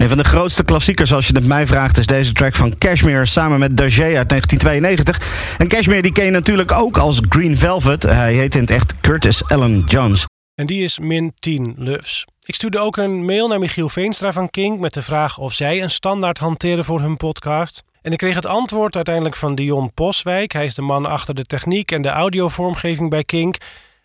Een 0.00 0.08
van 0.08 0.16
de 0.16 0.24
grootste 0.24 0.64
klassiekers, 0.64 1.12
als 1.12 1.26
je 1.26 1.34
het 1.34 1.46
mij 1.46 1.66
vraagt, 1.66 1.98
is 1.98 2.06
deze 2.06 2.32
track 2.32 2.54
van 2.54 2.78
Cashmere 2.78 3.26
samen 3.26 3.58
met 3.58 3.76
Dajé 3.76 4.16
uit 4.16 4.28
1992. 4.28 5.56
En 5.58 5.68
Cashmere 5.68 6.02
die 6.02 6.12
ken 6.12 6.24
je 6.24 6.30
natuurlijk 6.30 6.72
ook 6.72 6.98
als 6.98 7.20
Green 7.28 7.58
Velvet. 7.58 8.02
Hij 8.02 8.34
heet 8.34 8.54
in 8.54 8.60
het 8.60 8.70
echt 8.70 9.00
Curtis 9.00 9.48
Allen 9.48 9.84
Jones. 9.86 10.24
En 10.54 10.66
die 10.66 10.82
is 10.82 10.98
min 10.98 11.34
10 11.38 11.74
lufs. 11.78 12.24
Ik 12.44 12.54
stuurde 12.54 12.78
ook 12.78 12.96
een 12.96 13.24
mail 13.24 13.48
naar 13.48 13.58
Michiel 13.58 13.88
Veenstra 13.88 14.32
van 14.32 14.50
King 14.50 14.80
met 14.80 14.94
de 14.94 15.02
vraag 15.02 15.38
of 15.38 15.52
zij 15.52 15.82
een 15.82 15.90
standaard 15.90 16.38
hanteren 16.38 16.84
voor 16.84 17.00
hun 17.00 17.16
podcast. 17.16 17.82
En 18.02 18.12
ik 18.12 18.18
kreeg 18.18 18.34
het 18.34 18.46
antwoord 18.46 18.96
uiteindelijk 18.96 19.36
van 19.36 19.54
Dion 19.54 19.92
Poswijk. 19.94 20.52
Hij 20.52 20.64
is 20.64 20.74
de 20.74 20.82
man 20.82 21.06
achter 21.06 21.34
de 21.34 21.44
techniek 21.44 21.92
en 21.92 22.02
de 22.02 22.08
audiovormgeving 22.08 23.10
bij 23.10 23.24
Kink. 23.24 23.56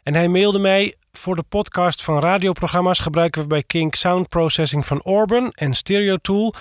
En 0.03 0.13
hij 0.13 0.27
mailde 0.27 0.59
mij: 0.59 0.95
Voor 1.11 1.35
de 1.35 1.43
podcast 1.49 2.03
van 2.03 2.19
radioprogramma's 2.19 2.99
gebruiken 2.99 3.41
we 3.41 3.47
bij 3.47 3.63
Kink 3.63 3.95
Sound 3.95 4.29
Processing 4.29 4.85
van 4.85 5.03
Orban 5.03 5.51
en 5.51 5.73
Stereo 5.73 6.17
Tool. 6.17 6.53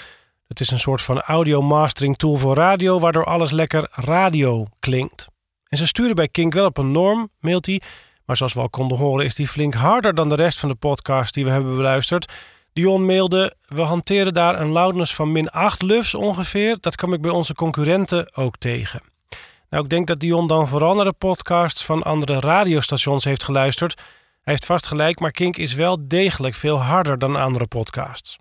Het 0.49 0.61
is 0.61 0.71
een 0.71 0.81
soort 0.81 1.03
van 1.03 1.21
audio 1.21 1.63
mastering 1.63 2.17
tool 2.17 2.37
voor 2.37 2.55
radio, 2.55 2.99
waardoor 2.99 3.25
alles 3.25 3.51
lekker 3.51 3.89
radio 3.91 4.67
klinkt. 4.81 5.27
En 5.69 5.79
ze 5.79 5.87
sturen 5.87 6.15
bij 6.15 6.29
Kink 6.29 6.53
wel 6.53 6.67
op 6.67 6.77
een 6.77 6.93
norm, 6.93 7.31
mailt 7.39 7.67
hij. 7.67 7.81
Maar 8.25 8.37
zoals 8.37 8.53
we 8.53 8.61
al 8.61 8.69
konden 8.69 8.99
horen, 8.99 9.25
is 9.25 9.35
die 9.35 9.49
flink 9.49 9.75
harder 9.75 10.15
dan 10.15 10.29
de 10.29 10.35
rest 10.35 10.61
van 10.61 10.69
de 10.69 10.75
podcast 10.75 11.35
die 11.35 11.45
we 11.45 11.51
hebben 11.51 11.77
beluisterd. 11.77 12.33
Dion 12.73 13.07
mailde: 13.07 13.55
We 13.67 13.83
hanteren 13.83 14.35
daar 14.35 14.61
een 14.61 14.71
loudness 14.71 15.15
van 15.15 15.33
min 15.33 15.51
8 15.51 15.83
lufs 15.83 16.15
ongeveer. 16.15 16.79
Dat 16.81 16.97
kwam 16.97 17.13
ik 17.13 17.21
bij 17.21 17.31
onze 17.31 17.55
concurrenten 17.55 18.37
ook 18.37 18.57
tegen. 18.57 19.03
Nou, 19.71 19.85
ik 19.85 19.91
denk 19.91 20.07
dat 20.07 20.21
Dion 20.21 20.47
dan 20.47 20.69
vooral 20.69 20.95
naar 20.95 21.05
de 21.05 21.15
podcasts 21.19 21.85
van 21.85 22.03
andere 22.03 22.41
radiostations 22.41 23.25
heeft 23.25 23.45
geluisterd. 23.45 24.03
Heeft 24.51 24.67
vast 24.67 24.87
gelijk, 24.87 25.21
maar 25.21 25.31
Kink 25.31 25.57
is 25.57 25.75
wel 25.75 26.09
degelijk 26.09 26.55
veel 26.55 26.83
harder 26.83 27.19
dan 27.19 27.37
andere 27.37 27.67
podcasts. 27.67 28.37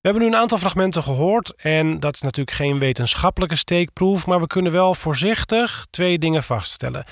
We 0.00 0.08
hebben 0.08 0.22
nu 0.22 0.28
een 0.28 0.36
aantal 0.36 0.58
fragmenten 0.58 1.02
gehoord 1.02 1.54
en 1.56 2.00
dat 2.00 2.14
is 2.14 2.20
natuurlijk 2.20 2.56
geen 2.56 2.78
wetenschappelijke 2.78 3.56
steekproef, 3.56 4.26
maar 4.26 4.40
we 4.40 4.46
kunnen 4.46 4.72
wel 4.72 4.94
voorzichtig 4.94 5.86
twee 5.90 6.18
dingen 6.18 6.42
vaststellen. 6.42 7.04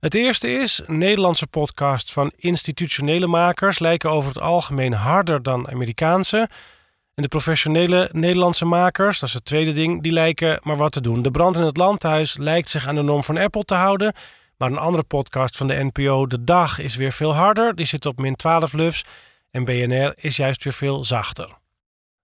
Het 0.00 0.14
eerste 0.14 0.48
is, 0.50 0.82
Nederlandse 0.86 1.46
podcasts 1.46 2.12
van 2.12 2.32
institutionele 2.36 3.26
makers 3.26 3.78
lijken 3.78 4.10
over 4.10 4.28
het 4.28 4.40
algemeen 4.40 4.92
harder 4.92 5.42
dan 5.42 5.70
Amerikaanse. 5.70 6.48
En 7.14 7.22
de 7.22 7.28
professionele 7.28 8.08
Nederlandse 8.12 8.64
makers, 8.64 9.18
dat 9.18 9.28
is 9.28 9.34
het 9.34 9.44
tweede 9.44 9.72
ding, 9.72 10.02
die 10.02 10.12
lijken 10.12 10.60
maar 10.62 10.76
wat 10.76 10.92
te 10.92 11.00
doen. 11.00 11.22
De 11.22 11.30
brand 11.30 11.56
in 11.56 11.62
het 11.62 11.76
landhuis 11.76 12.36
lijkt 12.36 12.68
zich 12.68 12.86
aan 12.86 12.94
de 12.94 13.02
norm 13.02 13.22
van 13.22 13.36
Apple 13.36 13.64
te 13.64 13.74
houden. 13.74 14.12
Maar 14.62 14.70
een 14.70 14.78
andere 14.78 15.02
podcast 15.02 15.56
van 15.56 15.66
de 15.66 15.90
NPO, 15.92 16.26
De 16.26 16.44
Dag, 16.44 16.78
is 16.78 16.96
weer 16.96 17.12
veel 17.12 17.34
harder. 17.34 17.74
Die 17.74 17.86
zit 17.86 18.06
op 18.06 18.18
min 18.18 18.36
12 18.36 18.72
lufs. 18.72 19.04
En 19.50 19.64
BNR 19.64 20.12
is 20.16 20.36
juist 20.36 20.64
weer 20.64 20.72
veel 20.72 21.04
zachter. 21.04 21.48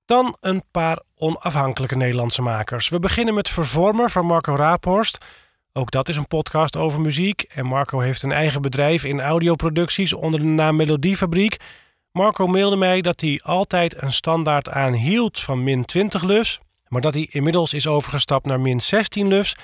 Dan 0.05 0.37
een 0.41 0.63
paar 0.71 1.03
onafhankelijke 1.17 1.97
Nederlandse 1.97 2.43
makers. 2.43 2.89
We 2.89 2.99
beginnen 2.99 3.35
met 3.35 3.49
Vervormer 3.49 4.11
van 4.11 4.27
Marco 4.27 4.55
Raaphorst. 4.55 5.19
Ook 5.73 5.91
dat 5.91 6.09
is 6.09 6.17
een 6.17 6.27
podcast 6.27 6.77
over 6.77 7.01
muziek. 7.01 7.43
En 7.43 7.67
Marco 7.67 8.01
heeft 8.01 8.23
een 8.23 8.33
eigen 8.33 8.63
bedrijf 8.63 9.05
in 9.05 9.21
audioproducties 9.21 10.13
onder 10.13 10.41
de 10.41 10.47
naam 10.47 10.77
Melodiefabriek. 10.77 11.57
Marco 12.13 12.47
mailde 12.47 12.77
mij 12.77 13.01
dat 13.01 13.21
hij 13.21 13.41
altijd 13.45 14.03
een 14.03 14.13
standaard 14.13 14.69
aanhield 14.69 15.41
van 15.41 15.63
min 15.63 15.85
20 15.85 16.23
lufs, 16.23 16.61
maar 16.89 17.01
dat 17.01 17.15
hij 17.15 17.29
inmiddels 17.31 17.73
is 17.73 17.87
overgestapt 17.87 18.47
naar 18.47 18.61
min 18.61 18.81
16 18.81 19.29
lufs 19.29 19.57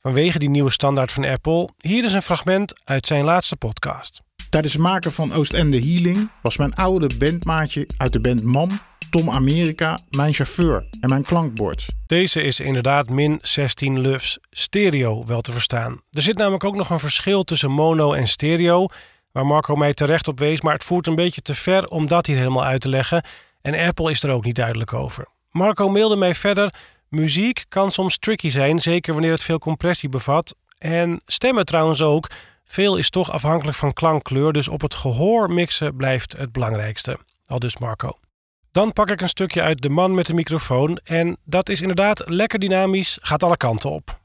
vanwege 0.00 0.38
die 0.38 0.50
nieuwe 0.50 0.70
standaard 0.70 1.12
van 1.12 1.24
Apple. 1.24 1.68
Hier 1.78 2.04
is 2.04 2.12
een 2.12 2.22
fragment 2.22 2.80
uit 2.84 3.06
zijn 3.06 3.24
laatste 3.24 3.56
podcast. 3.56 4.20
Tijdens 4.50 4.72
het 4.72 4.82
maken 4.82 5.12
van 5.12 5.32
Oostende 5.32 5.78
Healing 5.78 6.30
was 6.42 6.56
mijn 6.56 6.74
oude 6.74 7.16
bandmaatje 7.18 7.86
uit 7.96 8.12
de 8.12 8.20
band 8.20 8.44
Mam, 8.44 8.68
Tom 9.10 9.30
Amerika, 9.30 9.98
mijn 10.10 10.32
chauffeur 10.32 10.86
en 11.00 11.08
mijn 11.08 11.22
klankbord. 11.22 11.86
Deze 12.06 12.42
is 12.42 12.60
inderdaad 12.60 13.08
min 13.08 13.38
16 13.42 14.00
lufs, 14.00 14.38
stereo 14.50 15.24
wel 15.26 15.40
te 15.40 15.52
verstaan. 15.52 16.00
Er 16.10 16.22
zit 16.22 16.36
namelijk 16.36 16.64
ook 16.64 16.76
nog 16.76 16.90
een 16.90 16.98
verschil 16.98 17.44
tussen 17.44 17.70
mono 17.70 18.12
en 18.12 18.28
stereo 18.28 18.88
waar 19.32 19.46
Marco 19.46 19.74
mij 19.74 19.94
terecht 19.94 20.28
op 20.28 20.38
wees, 20.38 20.60
maar 20.60 20.74
het 20.74 20.84
voert 20.84 21.06
een 21.06 21.14
beetje 21.14 21.40
te 21.40 21.54
ver 21.54 21.88
om 21.88 22.06
dat 22.06 22.26
hier 22.26 22.36
helemaal 22.36 22.64
uit 22.64 22.80
te 22.80 22.88
leggen. 22.88 23.24
En 23.62 23.86
Apple 23.86 24.10
is 24.10 24.22
er 24.22 24.30
ook 24.30 24.44
niet 24.44 24.56
duidelijk 24.56 24.92
over. 24.92 25.26
Marco 25.50 25.88
mailde 25.88 26.16
mij 26.16 26.34
verder: 26.34 26.74
muziek 27.10 27.64
kan 27.68 27.90
soms 27.90 28.18
tricky 28.18 28.50
zijn, 28.50 28.78
zeker 28.78 29.12
wanneer 29.12 29.32
het 29.32 29.42
veel 29.42 29.58
compressie 29.58 30.08
bevat. 30.08 30.54
En 30.78 31.20
stemmen 31.26 31.64
trouwens 31.64 32.02
ook. 32.02 32.30
Veel 32.64 32.96
is 32.96 33.10
toch 33.10 33.30
afhankelijk 33.30 33.76
van 33.76 33.92
klankkleur, 33.92 34.52
dus 34.52 34.68
op 34.68 34.80
het 34.80 34.94
gehoor 34.94 35.50
mixen 35.52 35.96
blijft 35.96 36.36
het 36.36 36.52
belangrijkste. 36.52 37.18
Al 37.46 37.58
dus 37.58 37.78
Marco. 37.78 38.18
Dan 38.72 38.92
pak 38.92 39.10
ik 39.10 39.20
een 39.20 39.28
stukje 39.28 39.62
uit 39.62 39.82
De 39.82 39.88
Man 39.88 40.14
met 40.14 40.26
de 40.26 40.34
microfoon. 40.34 40.96
En 41.04 41.36
dat 41.44 41.68
is 41.68 41.80
inderdaad 41.80 42.22
lekker 42.26 42.58
dynamisch, 42.58 43.18
gaat 43.20 43.42
alle 43.42 43.56
kanten 43.56 43.90
op. 43.90 44.19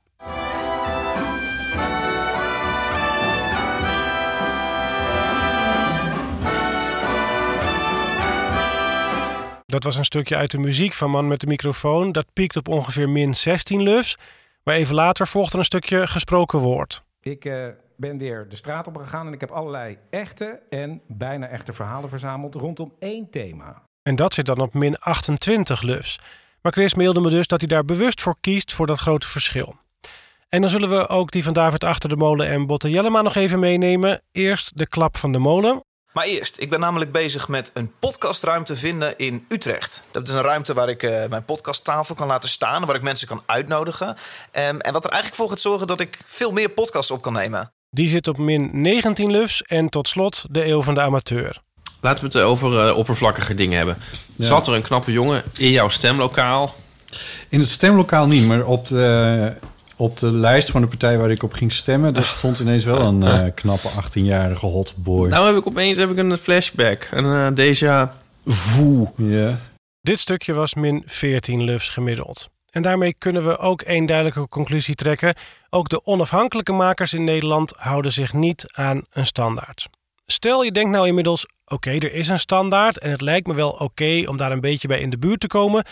Dat 9.66 9.84
was 9.84 9.98
een 9.98 10.06
stukje 10.06 10.36
uit 10.36 10.52
de 10.52 10.58
muziek 10.58 10.94
van 10.94 11.10
Man 11.10 11.28
met 11.28 11.40
de 11.40 11.48
microfoon. 11.48 12.12
Dat 12.12 12.34
piekt 12.34 12.56
op 12.56 12.68
ongeveer 12.68 13.10
min 13.10 13.36
16 13.36 13.82
lufs. 13.82 14.18
Maar 14.64 14.76
even 14.76 14.96
later 14.96 15.28
volgt 15.28 15.54
er 15.54 15.60
een 15.60 15.66
stukje 15.66 16.08
gesproken 16.08 16.60
woord. 16.60 17.04
Ik 17.22 17.46
uh, 17.46 17.68
ben 17.98 18.18
weer 18.18 18.50
de 18.50 18.56
straat 18.56 18.88
op 18.88 18.98
gegaan 18.98 19.28
en 19.28 19.34
ik 19.34 19.40
heb 19.40 19.52
allerlei 19.52 19.98
echte 20.10 20.62
en 20.70 21.02
bijna 21.08 21.48
echte 21.48 21.74
verhalen 21.74 22.10
verzameld 22.10 22.56
rondom 22.56 22.94
één 23.00 23.30
thema. 23.30 23.82
En 24.02 24.16
dat 24.16 24.34
zit 24.34 24.46
dan 24.46 24.60
op 24.60 24.74
min 24.74 25.00
28 25.00 25.82
lufs. 25.82 26.20
Maar 26.62 26.72
Chris 26.72 26.94
mailde 26.94 27.22
me 27.22 27.30
dus 27.30 27.48
dat 27.48 27.60
hij 27.60 27.70
daar 27.70 27.86
bewust 27.86 28.22
voor 28.22 28.36
kiest 28.42 28.74
voor 28.74 28.88
dat 28.88 29.00
grote 29.00 29.28
verschil. 29.28 29.76
En 30.50 30.62
dan 30.62 30.70
zullen 30.70 30.90
we 30.90 31.08
ook 31.08 31.32
die 31.32 31.44
van 31.44 31.54
David 31.54 31.84
Achter 31.84 32.10
de 32.10 32.16
Molen 32.16 32.48
en 32.48 32.66
Botte 32.66 32.90
Jellema 32.90 33.22
nog 33.22 33.36
even 33.36 33.60
meenemen. 33.60 34.22
Eerst 34.32 34.78
de 34.78 34.88
klap 34.88 35.18
van 35.18 35.32
de 35.32 35.38
molen. 35.38 35.84
Maar 36.16 36.26
eerst, 36.26 36.60
ik 36.60 36.70
ben 36.70 36.80
namelijk 36.80 37.12
bezig 37.12 37.48
met 37.48 37.72
een 37.74 37.92
podcastruimte 38.00 38.76
vinden 38.76 39.18
in 39.18 39.46
Utrecht. 39.48 40.04
Dat 40.12 40.28
is 40.28 40.34
een 40.34 40.42
ruimte 40.42 40.74
waar 40.74 40.90
ik 40.90 41.04
uh, 41.04 41.26
mijn 41.30 41.46
podcasttafel 41.46 42.16
kan 42.16 42.28
laten 42.28 42.50
staan, 42.50 42.86
waar 42.86 42.96
ik 42.96 43.02
mensen 43.02 43.28
kan 43.28 43.42
uitnodigen. 43.46 44.08
Um, 44.08 44.16
en 44.82 44.94
wat 44.94 45.04
er 45.04 45.10
eigenlijk 45.10 45.42
voor 45.42 45.50
gaat 45.50 45.60
zorgen 45.60 45.88
dat 45.88 46.00
ik 46.00 46.20
veel 46.26 46.52
meer 46.52 46.70
podcasts 46.70 47.12
op 47.12 47.22
kan 47.22 47.34
nemen. 47.34 47.72
Die 47.90 48.08
zit 48.08 48.28
op 48.28 48.38
min 48.38 48.70
19 48.82 49.32
lufs 49.32 49.62
en 49.62 49.90
tot 49.90 50.08
slot 50.08 50.46
de 50.50 50.66
eeuw 50.66 50.82
van 50.82 50.94
de 50.94 51.02
amateur. 51.02 51.62
Laten 52.02 52.32
we 52.32 52.38
het 52.38 52.48
over 52.48 52.88
uh, 52.88 52.98
oppervlakkige 52.98 53.56
dingen 53.56 53.78
hebben. 53.78 53.98
Ja. 54.36 54.46
Zat 54.46 54.68
er 54.68 54.74
een 54.74 54.84
knappe 54.84 55.12
jongen 55.12 55.44
in 55.58 55.72
jouw 55.72 55.90
stemlokaal? 55.90 56.76
In 57.50 57.60
het 57.60 57.70
stemlokaal 57.70 58.28
niet, 58.28 58.48
maar 58.48 58.66
op 58.66 58.88
de 58.88 59.54
op 59.96 60.18
de 60.18 60.32
lijst 60.32 60.72
van 60.72 60.82
de 60.82 60.88
partij 60.88 61.18
waar 61.18 61.32
ik 61.32 61.44
op 61.44 61.54
ging 61.54 61.72
stemmen, 61.72 62.14
daar 62.14 62.26
stond 62.38 62.60
ineens 62.60 62.84
wel 62.84 63.00
een 63.00 63.24
uh, 63.24 63.54
knappe 63.56 63.90
18-jarige 63.90 64.66
hotboy. 64.66 65.30
Nou 65.30 65.48
heb 65.48 65.58
ik 65.58 65.68
opeens 65.68 65.98
heb 65.98 66.10
ik 66.10 66.18
een 66.18 66.38
flashback, 66.38 67.08
een 67.12 67.26
uh, 67.26 67.50
déjà. 67.50 68.12
Ja. 69.16 69.60
Dit 70.02 70.20
stukje 70.20 70.54
was 70.54 70.74
min 70.74 71.04
14 71.06 71.64
lufs 71.64 71.90
gemiddeld. 71.90 72.50
En 72.70 72.82
daarmee 72.82 73.14
kunnen 73.18 73.46
we 73.46 73.58
ook 73.58 73.82
één 73.82 74.06
duidelijke 74.06 74.48
conclusie 74.48 74.96
trekken. 74.96 75.36
Ook 75.70 75.90
de 75.90 76.06
onafhankelijke 76.06 76.72
makers 76.72 77.14
in 77.14 77.24
Nederland 77.24 77.74
houden 77.78 78.12
zich 78.12 78.34
niet 78.34 78.66
aan 78.74 79.02
een 79.12 79.26
standaard. 79.26 79.88
Stel 80.26 80.64
je 80.64 80.72
denkt 80.72 80.92
nou 80.92 81.08
inmiddels, 81.08 81.48
oké, 81.66 81.92
er 81.92 82.14
is 82.14 82.28
een 82.28 82.40
standaard 82.40 82.98
en 82.98 83.12
het 83.12 83.22
lijkt 83.22 83.48
me 83.48 83.54
wel 83.54 83.70
oké 83.70 84.24
om 84.28 84.38
daar 84.38 84.52
een 84.52 84.60
beetje 84.60 84.88
bij 84.88 85.00
in 85.00 85.10
de 85.10 85.18
buurt 85.18 85.40
te 85.40 85.48
komen. 85.48 85.86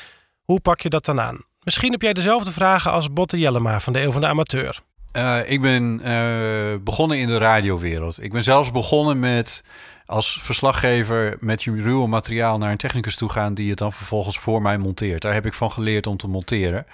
Hoe 0.44 0.60
pak 0.60 0.82
je 0.82 0.90
dat 0.90 1.06
dan 1.06 1.22
aan? 1.22 1.46
Misschien 1.64 1.92
heb 1.92 2.02
jij 2.02 2.14
dezelfde 2.14 2.52
vragen 2.52 2.92
als 2.92 3.14
Botte 3.14 3.40
Jellema 3.40 3.80
van 3.80 3.94
de 3.94 4.02
Eeuw 4.02 4.12
van 4.12 4.22
de 4.22 4.28
Amateur. 4.28 4.80
Uh, 5.18 5.52
ik 5.52 5.62
ben 5.62 6.02
uh, 6.04 6.76
begonnen 6.84 7.18
in 7.18 7.28
de 7.28 7.38
radiowereld. 7.38 8.24
Ik 8.24 8.32
ben 8.32 8.44
zelfs 8.44 8.72
begonnen 8.72 9.20
met 9.20 9.64
als 10.06 10.40
verslaggever 10.42 11.38
met 11.40 11.64
je 11.64 11.82
ruwe 11.82 12.08
materiaal 12.08 12.58
naar 12.58 12.72
een 12.72 12.78
technicus 12.78 13.16
toe 13.16 13.30
gaan 13.30 13.54
die 13.54 13.70
het 13.70 13.78
dan 13.78 13.94
vervolgens 13.94 14.38
voor 14.38 14.62
mij 14.62 14.78
monteert. 14.78 15.22
Daar 15.22 15.34
heb 15.34 15.46
ik 15.46 15.54
van 15.54 15.72
geleerd 15.72 16.08
om 16.08 16.18
te 16.18 16.28
monteren. 16.28 16.86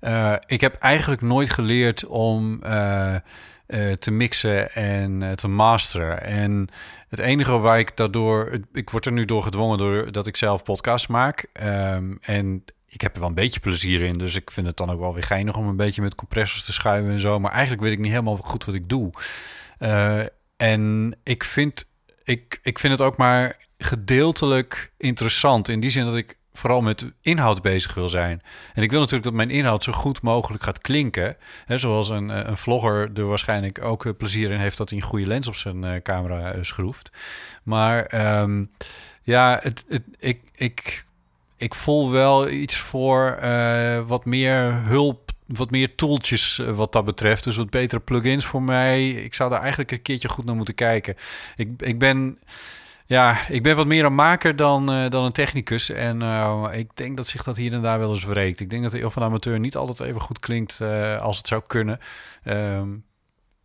Uh, 0.00 0.34
ik 0.46 0.60
heb 0.60 0.74
eigenlijk 0.74 1.22
nooit 1.22 1.50
geleerd 1.50 2.06
om 2.06 2.60
te 3.98 4.10
mixen 4.10 4.72
en 4.72 5.36
te 5.36 5.48
masteren. 5.48 6.22
En 6.22 6.68
het 7.08 7.18
enige 7.18 7.58
waar 7.58 7.78
ik 7.78 7.96
daardoor. 7.96 8.60
Ik 8.72 8.90
word 8.90 9.06
er 9.06 9.12
nu 9.12 9.24
door 9.24 9.42
gedwongen 9.42 9.78
doordat 9.78 10.26
ik 10.26 10.36
zelf 10.36 10.62
podcasts 10.62 11.06
maak. 11.06 11.46
Um, 11.62 12.18
en 12.20 12.64
ik 12.88 13.00
heb 13.00 13.14
er 13.14 13.20
wel 13.20 13.28
een 13.28 13.34
beetje 13.34 13.60
plezier 13.60 14.02
in. 14.02 14.12
Dus 14.12 14.34
ik 14.34 14.50
vind 14.50 14.66
het 14.66 14.76
dan 14.76 14.90
ook 14.90 15.00
wel 15.00 15.14
weer 15.14 15.22
geinig 15.22 15.56
om 15.56 15.68
een 15.68 15.76
beetje 15.76 16.02
met 16.02 16.14
compressors 16.14 16.64
te 16.64 16.72
schuiven 16.72 17.10
en 17.10 17.20
zo. 17.20 17.40
Maar 17.40 17.52
eigenlijk 17.52 17.82
weet 17.82 17.92
ik 17.92 17.98
niet 17.98 18.10
helemaal 18.10 18.36
goed 18.36 18.64
wat 18.64 18.74
ik 18.74 18.88
doe. 18.88 19.10
Uh, 19.78 20.22
en 20.56 21.14
ik 21.22 21.44
vind, 21.44 21.88
ik, 22.24 22.58
ik 22.62 22.78
vind 22.78 22.92
het 22.92 23.02
ook 23.02 23.16
maar 23.16 23.56
gedeeltelijk 23.78 24.92
interessant. 24.96 25.68
In 25.68 25.80
die 25.80 25.90
zin 25.90 26.04
dat 26.04 26.16
ik 26.16 26.38
vooral 26.52 26.80
met 26.80 27.12
inhoud 27.20 27.62
bezig 27.62 27.94
wil 27.94 28.08
zijn. 28.08 28.42
En 28.74 28.82
ik 28.82 28.90
wil 28.90 28.98
natuurlijk 28.98 29.26
dat 29.26 29.36
mijn 29.36 29.50
inhoud 29.50 29.84
zo 29.84 29.92
goed 29.92 30.22
mogelijk 30.22 30.62
gaat 30.62 30.78
klinken. 30.78 31.36
He, 31.64 31.78
zoals 31.78 32.08
een, 32.08 32.30
eh, 32.30 32.48
een 32.48 32.56
vlogger 32.56 33.10
er 33.14 33.26
waarschijnlijk 33.26 33.82
ook 33.82 34.06
eh, 34.06 34.12
plezier 34.16 34.50
in 34.50 34.58
heeft 34.58 34.76
dat 34.76 34.90
hij 34.90 34.98
een 34.98 35.04
goede 35.04 35.26
lens 35.26 35.48
op 35.48 35.54
zijn 35.54 36.02
camera 36.02 36.62
schroeft. 36.62 37.10
Maar 37.62 38.26
um, 38.40 38.70
ja, 39.22 39.58
het, 39.62 39.84
het, 39.88 40.02
ik, 40.18 40.40
ik 40.54 41.05
ik 41.56 41.74
voel 41.74 42.10
wel 42.10 42.48
iets 42.48 42.76
voor 42.76 43.38
uh, 43.42 44.00
wat 44.06 44.24
meer 44.24 44.82
hulp, 44.84 45.30
wat 45.46 45.70
meer 45.70 45.94
tooltjes 45.94 46.58
uh, 46.58 46.70
wat 46.70 46.92
dat 46.92 47.04
betreft. 47.04 47.44
Dus 47.44 47.56
wat 47.56 47.70
betere 47.70 48.00
plugins 48.00 48.44
voor 48.44 48.62
mij. 48.62 49.10
Ik 49.10 49.34
zou 49.34 49.50
daar 49.50 49.60
eigenlijk 49.60 49.90
een 49.90 50.02
keertje 50.02 50.28
goed 50.28 50.44
naar 50.44 50.56
moeten 50.56 50.74
kijken. 50.74 51.16
Ik, 51.56 51.68
ik 51.78 51.98
ben. 51.98 52.38
Ja, 53.08 53.48
ik 53.48 53.62
ben 53.62 53.76
wat 53.76 53.86
meer 53.86 54.04
een 54.04 54.14
maker 54.14 54.56
dan, 54.56 54.92
uh, 54.92 55.10
dan 55.10 55.24
een 55.24 55.32
technicus. 55.32 55.90
En 55.90 56.22
ik 56.72 56.96
denk 56.96 57.16
dat 57.16 57.26
zich 57.26 57.42
dat 57.42 57.56
hier 57.56 57.72
en 57.72 57.82
daar 57.82 57.98
wel 57.98 58.10
eens 58.10 58.24
wreekt. 58.24 58.60
Ik 58.60 58.70
denk 58.70 58.82
dat 58.82 58.92
de 58.92 59.00
Eeuw 59.00 59.10
van 59.10 59.22
Amateur 59.22 59.58
niet 59.58 59.76
altijd 59.76 60.08
even 60.08 60.20
goed 60.20 60.38
klinkt 60.38 60.80
als 61.20 61.36
het 61.36 61.46
zou 61.46 61.62
kunnen. 61.66 62.00
Ehm, 62.42 62.88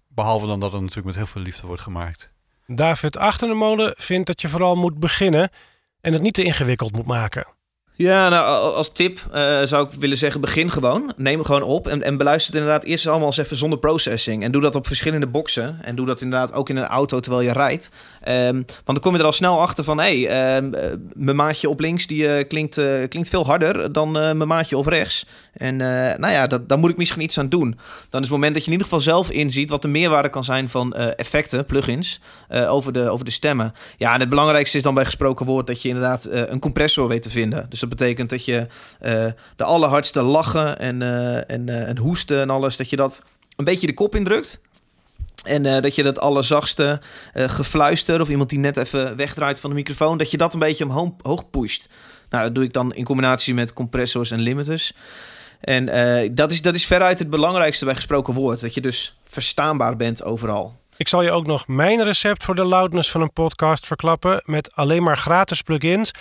behalve 0.08 0.46
dan 0.46 0.60
dat 0.60 0.72
het 0.72 0.82
natuurlijk 0.82 1.08
met 1.08 1.16
heel 1.16 1.26
veel 1.26 1.42
liefde 1.42 1.68
wordt 1.68 1.82
gemaakt. 1.82 2.34
David 2.68 3.18
Achter 3.18 3.48
de 3.48 3.94
vindt 3.98 4.28
dat 4.28 4.42
je 4.42 4.48
vooral 4.48 4.76
moet 4.76 5.00
beginnen 5.00 5.50
en 6.02 6.14
het 6.14 6.22
niet 6.22 6.34
te 6.34 6.44
ingewikkeld 6.44 6.92
moet 6.92 7.06
maken. 7.06 7.48
Ja, 8.02 8.30
nou, 8.30 8.74
als 8.74 8.92
tip 8.92 9.20
uh, 9.34 9.62
zou 9.64 9.86
ik 9.86 9.92
willen 10.00 10.18
zeggen, 10.18 10.42
begin 10.42 10.72
gewoon. 10.72 11.14
Neem 11.16 11.44
gewoon 11.44 11.62
op 11.62 11.88
en, 11.88 12.04
en 12.04 12.18
beluister 12.18 12.54
het 12.54 12.62
inderdaad 12.62 12.84
eerst 12.84 13.08
allemaal 13.08 13.28
eens 13.28 13.38
even 13.38 13.58
zonder 13.58 13.80
processing. 13.80 14.44
En 14.44 14.52
doe 14.52 14.62
dat 14.62 14.76
op 14.76 14.88
verschillende 14.88 15.28
boxen. 15.28 15.78
En 15.82 15.96
doe 15.96 16.06
dat 16.06 16.22
inderdaad 16.22 16.54
ook 16.54 16.70
in 16.70 16.78
een 16.78 16.86
auto 16.86 17.20
terwijl 17.20 17.44
je 17.44 17.54
rijdt. 17.54 17.90
Um, 18.28 18.54
want 18.54 18.86
dan 18.86 19.00
kom 19.00 19.14
je 19.14 19.20
er 19.20 19.26
al 19.26 19.32
snel 19.32 19.62
achter 19.62 19.84
van... 19.84 20.00
hé, 20.00 20.22
hey, 20.22 20.58
um, 20.58 20.74
mijn 21.14 21.36
maatje 21.36 21.70
op 21.70 21.80
links 21.80 22.08
die, 22.08 22.24
uh, 22.24 22.48
klinkt, 22.48 22.78
uh, 22.78 23.08
klinkt 23.08 23.30
veel 23.30 23.46
harder 23.46 23.92
dan 23.92 24.12
mijn 24.12 24.48
maatje 24.48 24.78
op 24.78 24.86
rechts. 24.86 25.26
En 25.54 25.76
nou 25.76 26.30
ja, 26.32 26.48
dat, 26.48 26.70
daar 26.70 26.80
moet 26.80 26.90
ik 26.90 26.98
misschien 26.98 27.22
iets 27.22 27.38
aan 27.38 27.50
doen. 27.50 27.78
Dan 28.10 28.22
is 28.22 28.28
het 28.28 28.30
moment 28.30 28.54
dat 28.54 28.62
je 28.62 28.72
in 28.72 28.78
ieder 28.78 28.88
geval 28.88 29.02
zelf 29.02 29.30
inziet... 29.30 29.70
wat 29.70 29.82
de 29.82 29.88
meerwaarde 29.88 30.30
kan 30.30 30.44
zijn 30.44 30.70
van 30.70 30.94
effecten, 30.94 31.66
plugins, 31.66 32.22
over, 32.50 32.94
de, 32.94 33.10
over 33.10 33.26
de 33.26 33.32
stemmen. 33.32 33.74
Ja, 33.98 34.14
en 34.14 34.20
het 34.20 34.30
belangrijkste 34.30 34.78
is 34.78 34.84
dan 34.84 34.94
bij 34.94 35.06
gesproken 35.06 35.46
woord... 35.46 35.68
dat 35.68 35.82
je 35.82 35.88
inderdaad 35.88 36.28
een 36.32 36.60
compressor 36.60 37.08
weet 37.08 37.24
te 37.24 37.30
vinden. 37.30 37.66
Dus 37.70 37.80
dat 37.80 37.90
betekent 37.90 38.30
dat 38.30 38.46
je 38.46 38.68
de 39.56 39.64
allerhardste 39.64 40.22
lachen 40.22 40.80
en, 40.80 41.02
en, 41.48 41.88
en 41.88 41.98
hoesten 41.98 42.42
en 42.42 42.50
alles, 42.50 42.78
dat 42.78 42.90
je 42.90 42.96
dat 42.96 43.22
een 43.56 43.66
beetje 43.66 43.88
de 43.88 43.94
kop 43.94 44.16
indrukt. 44.16 44.62
En 45.44 45.82
dat 45.82 45.96
je 45.96 46.04
dat 46.04 46.20
allerzachtste 46.20 47.02
gefluister 47.34 48.22
of 48.22 48.30
iemand 48.30 48.50
die 48.50 48.60
net 48.60 48.78
even 48.78 49.16
wegdraait 49.16 49.60
van 49.60 49.70
de 49.70 49.76
microfoon, 49.76 50.18
dat 50.18 50.32
je 50.32 50.38
dat 50.38 50.54
een 50.54 50.60
beetje 50.60 50.84
omhoog 50.84 51.12
hoog 51.22 51.50
pusht. 51.50 51.90
Nou, 52.30 52.44
dat 52.44 52.56
doe 52.56 52.64
ik 52.64 52.74
dan 52.74 52.94
in 52.94 53.04
combinatie 53.04 53.54
met 53.54 53.74
compressors 53.74 54.32
en 54.32 54.40
limiters. 54.40 54.94
En 55.62 55.86
dat, 56.36 56.52
is, 56.52 56.62
dat 56.62 56.76
is 56.76 56.86
veruit 56.86 57.20
het 57.20 57.30
belangrijkste 57.30 57.86
bij 57.86 57.96
gesproken 57.96 58.34
woord. 58.34 58.62
Dat 58.62 58.74
je 58.74 58.82
dus 58.82 59.18
verstaanbaar 59.24 59.96
bent 59.96 60.24
overal. 60.24 60.80
Ik 60.98 61.08
zal 61.08 61.22
je 61.22 61.32
ook 61.32 61.46
nog 61.46 61.68
mijn 61.68 62.04
recept 62.04 62.44
voor 62.44 62.56
de 62.56 62.64
loudness 62.64 63.12
van 63.12 63.22
een 63.22 63.34
podcast 63.34 63.86
verklappen. 63.86 64.42
Met 64.46 64.76
alleen 64.76 65.04
maar 65.04 65.18
gratis 65.18 65.62
plugins. 65.62 66.12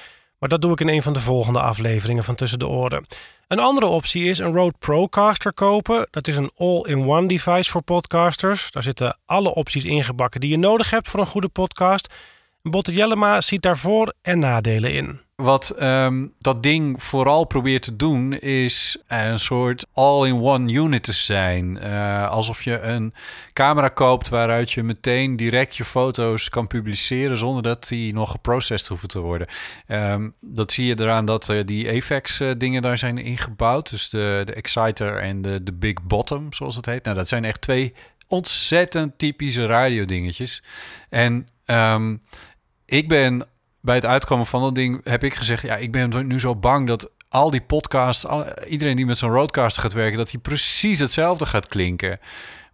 Maar 0.41 0.49
dat 0.49 0.63
doe 0.63 0.73
ik 0.73 0.81
in 0.81 0.89
een 0.89 1.03
van 1.03 1.13
de 1.13 1.21
volgende 1.21 1.61
afleveringen 1.61 2.25
van 2.25 2.35
Tussen 2.35 2.59
de 2.59 2.67
Oren. 2.67 3.07
Een 3.49 3.59
andere 3.59 3.87
optie 3.87 4.25
is 4.25 4.39
een 4.39 4.53
Rode 4.53 4.75
Procaster 4.79 5.53
kopen. 5.53 6.09
Dat 6.11 6.29
is 6.29 6.37
een 6.37 6.51
all-in-one 6.57 7.29
device 7.29 7.71
voor 7.71 7.83
podcasters. 7.83 8.71
Daar 8.71 8.83
zitten 8.83 9.17
alle 9.27 9.55
opties 9.55 9.85
ingebakken 9.85 10.41
die 10.41 10.51
je 10.51 10.59
nodig 10.59 10.91
hebt 10.91 11.11
voor 11.11 11.21
een 11.21 11.27
goede 11.27 11.49
podcast. 11.49 12.15
Botte 12.63 12.93
Jellema 12.93 13.41
ziet 13.41 13.63
daar 13.63 13.79
voor- 13.79 14.15
en 14.23 14.39
nadelen 14.39 14.93
in. 14.93 15.21
Wat 15.35 15.83
um, 15.83 16.35
dat 16.39 16.63
ding 16.63 17.03
vooral 17.03 17.45
probeert 17.45 17.83
te 17.83 17.97
doen, 17.97 18.33
is 18.33 19.03
een 19.09 19.41
soort 19.41 19.87
all-in-one 19.93 20.73
unit 20.73 21.03
te 21.03 21.13
zijn. 21.13 21.79
Uh, 21.83 22.29
alsof 22.29 22.63
je 22.63 22.81
een 22.81 23.15
camera 23.53 23.89
koopt 23.89 24.29
waaruit 24.29 24.73
je 24.73 24.83
meteen 24.83 25.37
direct 25.37 25.77
je 25.77 25.85
foto's 25.85 26.49
kan 26.49 26.67
publiceren 26.67 27.37
zonder 27.39 27.63
dat 27.63 27.89
die 27.89 28.13
nog 28.13 28.31
geprocessed 28.31 28.89
hoeven 28.89 29.09
te 29.09 29.19
worden. 29.19 29.47
Um, 29.89 30.35
dat 30.41 30.73
zie 30.73 30.87
je 30.87 31.01
eraan 31.01 31.25
dat 31.25 31.49
uh, 31.49 31.61
die 31.65 32.05
uh, 32.41 32.51
dingen 32.59 32.83
daar 32.83 32.99
zijn 32.99 33.19
ingebouwd. 33.19 33.91
Dus 33.91 34.09
de, 34.09 34.43
de 34.45 34.55
Exciter 34.55 35.17
en 35.17 35.43
de, 35.43 35.63
de 35.63 35.73
Big 35.73 36.03
Bottom, 36.03 36.53
zoals 36.53 36.77
het 36.77 36.87
heet. 36.87 37.05
Nou, 37.05 37.17
dat 37.17 37.29
zijn 37.29 37.45
echt 37.45 37.61
twee 37.61 37.95
ontzettend 38.27 39.19
typische 39.19 39.67
radiodingetjes. 39.67 40.63
En 41.09 41.49
um, 41.67 42.23
ik 42.91 43.09
ben 43.09 43.47
bij 43.81 43.95
het 43.95 44.07
uitkomen 44.07 44.47
van 44.47 44.61
dat 44.61 44.75
ding 44.75 45.01
heb 45.05 45.25
ik 45.25 45.35
gezegd: 45.35 45.63
ja, 45.63 45.77
ik 45.77 45.93
ben 45.93 46.27
nu 46.27 46.41
zo 46.41 46.57
bang 46.57 46.87
dat 46.87 47.11
al 47.29 47.51
die 47.51 47.61
podcasts, 47.61 48.27
iedereen 48.67 48.97
die 48.97 49.07
met 49.07 49.19
zo'n 49.19 49.31
roadcaster 49.31 49.83
gaat 49.83 49.93
werken, 49.93 50.19
dat 50.19 50.31
hij 50.31 50.41
precies 50.41 50.99
hetzelfde 50.99 51.47
gaat 51.47 51.69
klinken. 51.69 52.21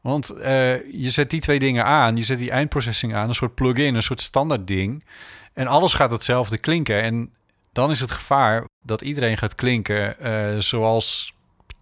Want 0.00 0.34
uh, 0.36 0.44
je 0.92 1.10
zet 1.10 1.30
die 1.30 1.40
twee 1.40 1.58
dingen 1.58 1.84
aan, 1.84 2.16
je 2.16 2.24
zet 2.24 2.38
die 2.38 2.50
eindprocessing 2.50 3.14
aan, 3.14 3.28
een 3.28 3.34
soort 3.34 3.54
plugin, 3.54 3.94
een 3.94 4.02
soort 4.02 4.20
standaard 4.20 4.66
ding. 4.66 5.04
En 5.52 5.66
alles 5.66 5.92
gaat 5.92 6.10
hetzelfde 6.10 6.58
klinken. 6.58 7.02
En 7.02 7.32
dan 7.72 7.90
is 7.90 8.00
het 8.00 8.10
gevaar 8.10 8.64
dat 8.82 9.02
iedereen 9.02 9.38
gaat 9.38 9.54
klinken 9.54 10.16
uh, 10.22 10.60
zoals 10.60 11.34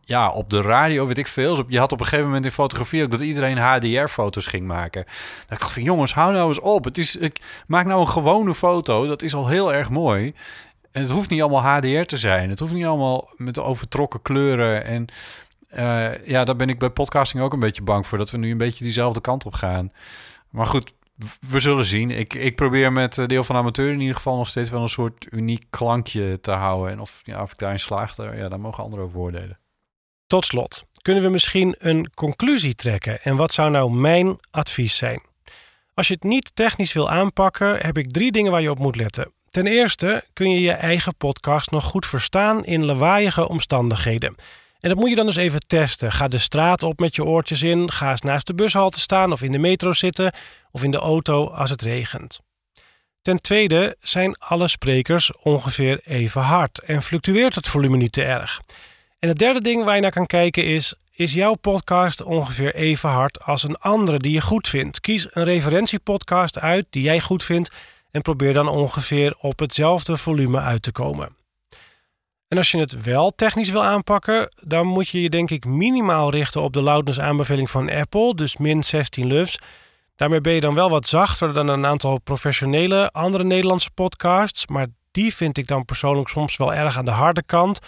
ja, 0.05 0.31
op 0.31 0.51
de 0.51 0.63
radio, 0.63 1.07
weet 1.07 1.19
ik 1.19 1.27
veel. 1.27 1.65
Je 1.69 1.79
had 1.79 1.93
op 1.93 2.01
een 2.01 2.07
gegeven 2.07 2.27
moment 2.27 2.45
in 2.45 2.51
fotografie 2.51 3.03
ook 3.03 3.11
dat 3.11 3.21
iedereen 3.21 3.59
HDR-foto's 3.59 4.47
ging 4.47 4.67
maken. 4.67 5.05
Dan 5.05 5.47
dacht 5.47 5.63
ik 5.63 5.69
van, 5.69 5.83
jongens, 5.83 6.15
hou 6.15 6.33
nou 6.33 6.49
eens 6.49 6.61
op. 6.61 6.85
Het 6.85 6.99
is, 6.99 7.17
ik, 7.17 7.41
maak 7.67 7.87
nou 7.87 8.01
een 8.01 8.09
gewone 8.09 8.55
foto, 8.55 9.07
dat 9.07 9.23
is 9.23 9.35
al 9.35 9.49
heel 9.49 9.75
erg 9.75 9.91
mooi. 9.91 10.35
En 10.93 11.03
het 11.03 11.11
hoeft 11.11 11.31
niet 11.31 11.43
allemaal 11.43 11.63
HDR 11.63 12.03
te 12.03 12.17
zijn. 12.17 12.51
Het 12.51 12.61
hoeft 12.61 12.73
niet 12.73 12.85
allemaal 12.85 13.31
met 13.37 13.59
overtrokken 13.59 14.23
kleuren. 14.23 14.85
En 14.85 15.07
uh, 15.71 16.27
ja, 16.27 16.45
daar 16.45 16.57
ben 16.57 16.69
ik 16.69 16.79
bij 16.79 16.91
podcasting 16.91 17.43
ook 17.43 17.53
een 17.53 17.61
beetje 17.61 17.83
bang 17.83 18.07
voor. 18.07 18.19
Dat 18.19 18.31
we 18.31 18.39
nu 18.39 18.51
een 18.51 18.59
beetje 18.59 18.85
diezelfde 18.85 19.21
kant 19.21 19.47
op 19.47 19.55
gaan. 19.55 19.91
Maar 20.51 20.67
goed, 20.67 20.95
we 21.49 21.61
zullen 21.61 21.85
zien. 21.85 22.11
Ik, 22.11 22.35
ik 22.35 22.57
probeer 22.57 22.93
met 22.93 23.29
deel 23.29 23.45
van 23.45 23.57
amateur 23.57 23.93
in 23.93 24.01
ieder 24.01 24.17
geval 24.17 24.37
nog 24.37 24.49
steeds 24.49 24.71
wel 24.71 24.83
een 24.83 24.89
soort 24.89 25.27
uniek 25.31 25.65
klankje 25.71 26.41
te 26.41 26.53
houden. 26.53 26.93
En 26.93 27.01
of, 27.01 27.21
ja, 27.25 27.43
of 27.43 27.53
ik 27.53 27.59
daarin 27.59 27.81
slaag, 27.81 28.15
daar, 28.15 28.37
ja, 28.37 28.49
daar 28.49 28.61
mogen 28.61 28.85
anderen 28.85 29.05
over 29.05 29.21
oordelen. 29.21 29.59
Tot 30.35 30.45
slot, 30.45 30.85
kunnen 31.03 31.23
we 31.23 31.29
misschien 31.29 31.75
een 31.79 32.11
conclusie 32.15 32.75
trekken 32.75 33.23
en 33.23 33.37
wat 33.37 33.53
zou 33.53 33.71
nou 33.71 33.93
mijn 33.93 34.39
advies 34.51 34.97
zijn? 34.97 35.23
Als 35.95 36.09
je 36.09 36.15
het 36.15 36.23
niet 36.23 36.51
technisch 36.55 36.93
wil 36.93 37.11
aanpakken, 37.11 37.79
heb 37.87 37.99
ik 37.99 38.13
drie 38.13 38.33
dingen 38.33 38.53
waar 38.53 38.63
je 38.63 38.71
op 38.71 38.79
moet 38.79 38.97
letten. 38.97 39.33
Ten 39.51 39.67
eerste 39.67 40.25
kun 40.33 40.51
je 40.51 40.61
je 40.61 40.73
eigen 40.73 41.17
podcast 41.17 41.71
nog 41.71 41.85
goed 41.85 42.07
verstaan 42.07 42.65
in 42.65 42.85
lawaaiige 42.85 43.49
omstandigheden. 43.49 44.35
En 44.81 44.89
dat 44.89 44.99
moet 44.99 45.09
je 45.09 45.15
dan 45.15 45.27
dus 45.27 45.37
even 45.37 45.67
testen. 45.67 46.13
Ga 46.13 46.29
de 46.29 46.39
straat 46.39 46.83
op 46.83 46.99
met 46.99 47.15
je 47.15 47.25
oortjes 47.25 47.63
in, 47.63 47.91
ga 47.91 48.11
eens 48.11 48.21
naast 48.21 48.47
de 48.47 48.55
bushalte 48.55 49.01
staan 49.01 49.33
of 49.33 49.43
in 49.43 49.53
de 49.53 49.59
metro 49.59 49.93
zitten 49.93 50.33
of 50.71 50.83
in 50.83 50.91
de 50.91 50.99
auto 50.99 51.49
als 51.49 51.71
het 51.71 51.83
regent. 51.83 52.41
Ten 53.23 53.41
tweede 53.41 53.97
zijn 54.01 54.37
alle 54.39 54.69
sprekers 54.69 55.33
ongeveer 55.37 56.01
even 56.05 56.43
hard 56.43 56.79
en 56.79 57.03
fluctueert 57.03 57.55
het 57.55 57.69
volume 57.69 57.97
niet 57.97 58.13
te 58.13 58.23
erg. 58.23 58.61
En 59.25 59.31
het 59.31 59.39
derde 59.39 59.61
ding 59.61 59.85
waar 59.85 59.95
je 59.95 60.01
naar 60.01 60.11
kan 60.11 60.27
kijken 60.27 60.65
is: 60.65 60.95
is 61.13 61.35
jouw 61.35 61.55
podcast 61.55 62.23
ongeveer 62.23 62.75
even 62.75 63.09
hard 63.09 63.45
als 63.45 63.63
een 63.63 63.77
andere 63.77 64.19
die 64.19 64.33
je 64.33 64.41
goed 64.41 64.69
vindt? 64.69 65.01
Kies 65.01 65.27
een 65.31 65.45
referentiepodcast 65.45 66.59
uit 66.59 66.87
die 66.91 67.03
jij 67.03 67.21
goed 67.21 67.45
vindt 67.45 67.71
en 68.11 68.23
probeer 68.23 68.53
dan 68.53 68.69
ongeveer 68.69 69.35
op 69.39 69.59
hetzelfde 69.59 70.17
volume 70.17 70.61
uit 70.61 70.83
te 70.83 70.93
komen. 70.93 71.37
En 72.49 72.57
als 72.57 72.71
je 72.71 72.79
het 72.79 73.03
wel 73.03 73.31
technisch 73.31 73.71
wil 73.71 73.85
aanpakken, 73.85 74.53
dan 74.63 74.87
moet 74.87 75.09
je 75.09 75.23
je 75.23 75.31
denk 75.31 75.51
ik 75.51 75.65
minimaal 75.65 76.31
richten 76.31 76.63
op 76.63 76.73
de 76.73 76.83
loudness 76.83 77.21
aanbeveling 77.21 77.71
van 77.71 77.91
Apple, 77.91 78.35
dus 78.35 78.57
min 78.57 78.85
16 78.85 79.27
lufs. 79.27 79.59
Daarmee 80.17 80.41
ben 80.41 80.53
je 80.53 80.61
dan 80.61 80.75
wel 80.75 80.91
wat 80.91 81.07
zachter 81.07 81.53
dan 81.53 81.69
een 81.69 81.87
aantal 81.87 82.21
professionele 82.21 83.11
andere 83.11 83.45
Nederlandse 83.45 83.91
podcasts, 83.95 84.67
maar 84.67 84.87
die 85.11 85.35
vind 85.35 85.59
ik 85.59 85.67
dan 85.67 85.85
persoonlijk 85.85 86.29
soms 86.29 86.57
wel 86.57 86.75
erg 86.75 86.99
aan 86.99 87.05
de 87.05 87.11
harde 87.11 87.43
kant. 87.47 87.81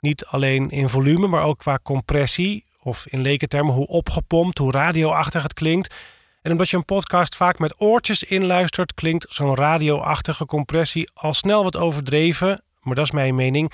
Niet 0.00 0.26
alleen 0.26 0.70
in 0.70 0.88
volume, 0.88 1.26
maar 1.26 1.42
ook 1.42 1.58
qua 1.58 1.78
compressie, 1.82 2.64
of 2.82 3.06
in 3.06 3.20
lekentermen 3.20 3.74
hoe 3.74 3.86
opgepompt, 3.86 4.58
hoe 4.58 4.72
radioachtig 4.72 5.42
het 5.42 5.54
klinkt. 5.54 5.94
En 6.42 6.50
omdat 6.52 6.68
je 6.68 6.76
een 6.76 6.84
podcast 6.84 7.36
vaak 7.36 7.58
met 7.58 7.80
oortjes 7.80 8.22
inluistert, 8.22 8.94
klinkt 8.94 9.26
zo'n 9.28 9.54
radioachtige 9.54 10.46
compressie 10.46 11.10
al 11.14 11.34
snel 11.34 11.62
wat 11.62 11.76
overdreven, 11.76 12.62
maar 12.80 12.94
dat 12.94 13.04
is 13.04 13.10
mijn 13.10 13.34
mening. 13.34 13.72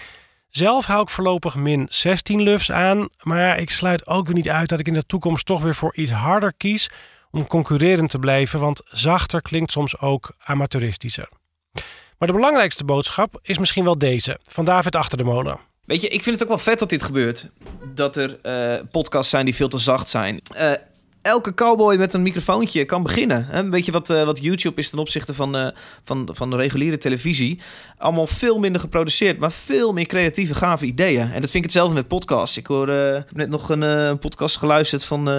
Zelf 0.49 0.85
hou 0.85 1.03
ik 1.03 1.09
voorlopig 1.09 1.55
min 1.55 1.87
16 1.91 2.43
lufs 2.43 2.73
aan, 2.73 3.09
maar 3.23 3.59
ik 3.59 3.71
sluit 3.71 4.07
ook 4.07 4.27
weer 4.27 4.35
niet 4.35 4.49
uit 4.49 4.69
dat 4.69 4.81
ik 4.81 4.87
in 4.87 4.95
de 4.95 5.07
toekomst 5.07 5.47
toch 5.47 5.63
weer 5.63 5.75
voor 5.75 5.97
iets 5.97 6.11
harder 6.11 6.53
kies 6.57 6.91
om 7.31 7.47
concurrerend 7.47 8.11
te 8.11 8.19
blijven, 8.19 8.61
want 8.61 8.83
zachter 8.85 9.43
klinkt 9.43 9.73
soms 9.73 9.99
ook 9.99 10.37
amateuristischer. 10.45 11.29
Maar 12.19 12.29
de 12.29 12.35
belangrijkste 12.35 12.85
boodschap 12.85 13.39
is 13.43 13.59
misschien 13.59 13.85
wel 13.85 13.99
deze, 13.99 14.39
van 14.43 14.65
David 14.65 14.97
Achter 14.97 15.19
de 15.19 15.25
Molen. 15.25 15.59
Weet 15.85 16.01
je, 16.01 16.09
ik 16.09 16.23
vind 16.23 16.35
het 16.35 16.43
ook 16.43 16.49
wel 16.49 16.65
vet 16.65 16.79
dat 16.79 16.89
dit 16.89 17.03
gebeurt. 17.03 17.49
Dat 17.95 18.17
er 18.17 18.39
uh, 18.43 18.75
podcasts 18.91 19.31
zijn 19.31 19.45
die 19.45 19.55
veel 19.55 19.69
te 19.69 19.79
zacht 19.79 20.11
zijn. 20.11 20.41
Uh, 20.53 20.73
elke 21.23 21.55
cowboy 21.55 21.97
met 21.97 22.15
een 22.15 22.23
microfoontje 22.23 22.85
kan 22.85 23.03
beginnen. 23.03 23.49
Een 23.51 23.71
beetje 23.71 23.93
wat, 23.93 24.11
uh, 24.11 24.25
wat 24.25 24.43
YouTube 24.43 24.81
is 24.81 24.91
ten 24.91 24.99
opzichte 24.99 25.35
van, 25.35 25.73
van, 26.05 26.29
van 26.33 26.51
de 26.51 26.57
reguliere 26.57 26.99
televisie. 26.99 27.61
Allemaal 27.99 28.27
veel 28.27 28.59
minder 28.59 28.81
geproduceerd, 28.81 29.39
maar 29.39 29.53
veel 29.53 29.93
meer 29.93 30.07
creatieve, 30.07 30.55
gave 30.55 30.87
ideeën. 30.87 31.21
En 31.21 31.41
dat 31.41 31.51
vind 31.51 31.55
ik 31.55 31.63
hetzelfde 31.63 31.95
met 31.95 32.09
podcasts. 32.09 32.57
Ik 32.57 32.67
hoor 32.67 32.87
net 33.33 33.49
nog 33.49 33.69
een 33.69 34.19
podcast 34.19 34.57
geluisterd 34.57 35.05
van 35.05 35.31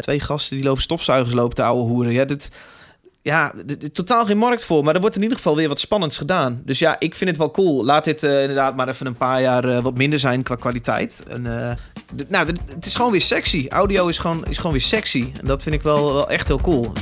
twee 0.00 0.20
gasten 0.20 0.56
die 0.56 0.64
lopen 0.64 0.82
stofzuigers 0.82 1.34
lopen 1.34 1.54
te 1.54 1.62
ouwe 1.62 1.82
hoeren. 1.82 2.12
Ja, 2.12 2.24
dit 2.24 2.50
ja, 3.22 3.52
totaal 3.92 4.24
geen 4.24 4.38
markt 4.38 4.64
voor. 4.64 4.84
Maar 4.84 4.94
er 4.94 5.00
wordt 5.00 5.16
in 5.16 5.22
ieder 5.22 5.36
geval 5.36 5.56
weer 5.56 5.68
wat 5.68 5.80
spannends 5.80 6.18
gedaan. 6.18 6.62
Dus 6.64 6.78
ja, 6.78 6.96
ik 6.98 7.14
vind 7.14 7.30
het 7.30 7.38
wel 7.38 7.50
cool. 7.50 7.84
Laat 7.84 8.04
dit 8.04 8.22
uh, 8.22 8.40
inderdaad 8.40 8.76
maar 8.76 8.88
even 8.88 9.06
een 9.06 9.16
paar 9.16 9.40
jaar 9.40 9.64
uh, 9.64 9.78
wat 9.78 9.96
minder 9.96 10.18
zijn 10.18 10.42
qua 10.42 10.54
kwaliteit. 10.54 11.22
En, 11.28 11.44
uh, 11.44 11.70
nou, 12.28 12.46
het 12.46 12.86
is 12.86 12.94
gewoon 12.94 13.10
weer 13.10 13.20
sexy. 13.20 13.66
Audio 13.68 14.08
is 14.08 14.18
gewoon, 14.18 14.44
is 14.48 14.56
gewoon 14.56 14.72
weer 14.72 14.80
sexy. 14.80 15.32
En 15.40 15.46
dat 15.46 15.62
vind 15.62 15.74
ik 15.74 15.82
wel, 15.82 16.12
wel 16.14 16.30
echt 16.30 16.48
heel 16.48 16.60
cool. 16.60 16.92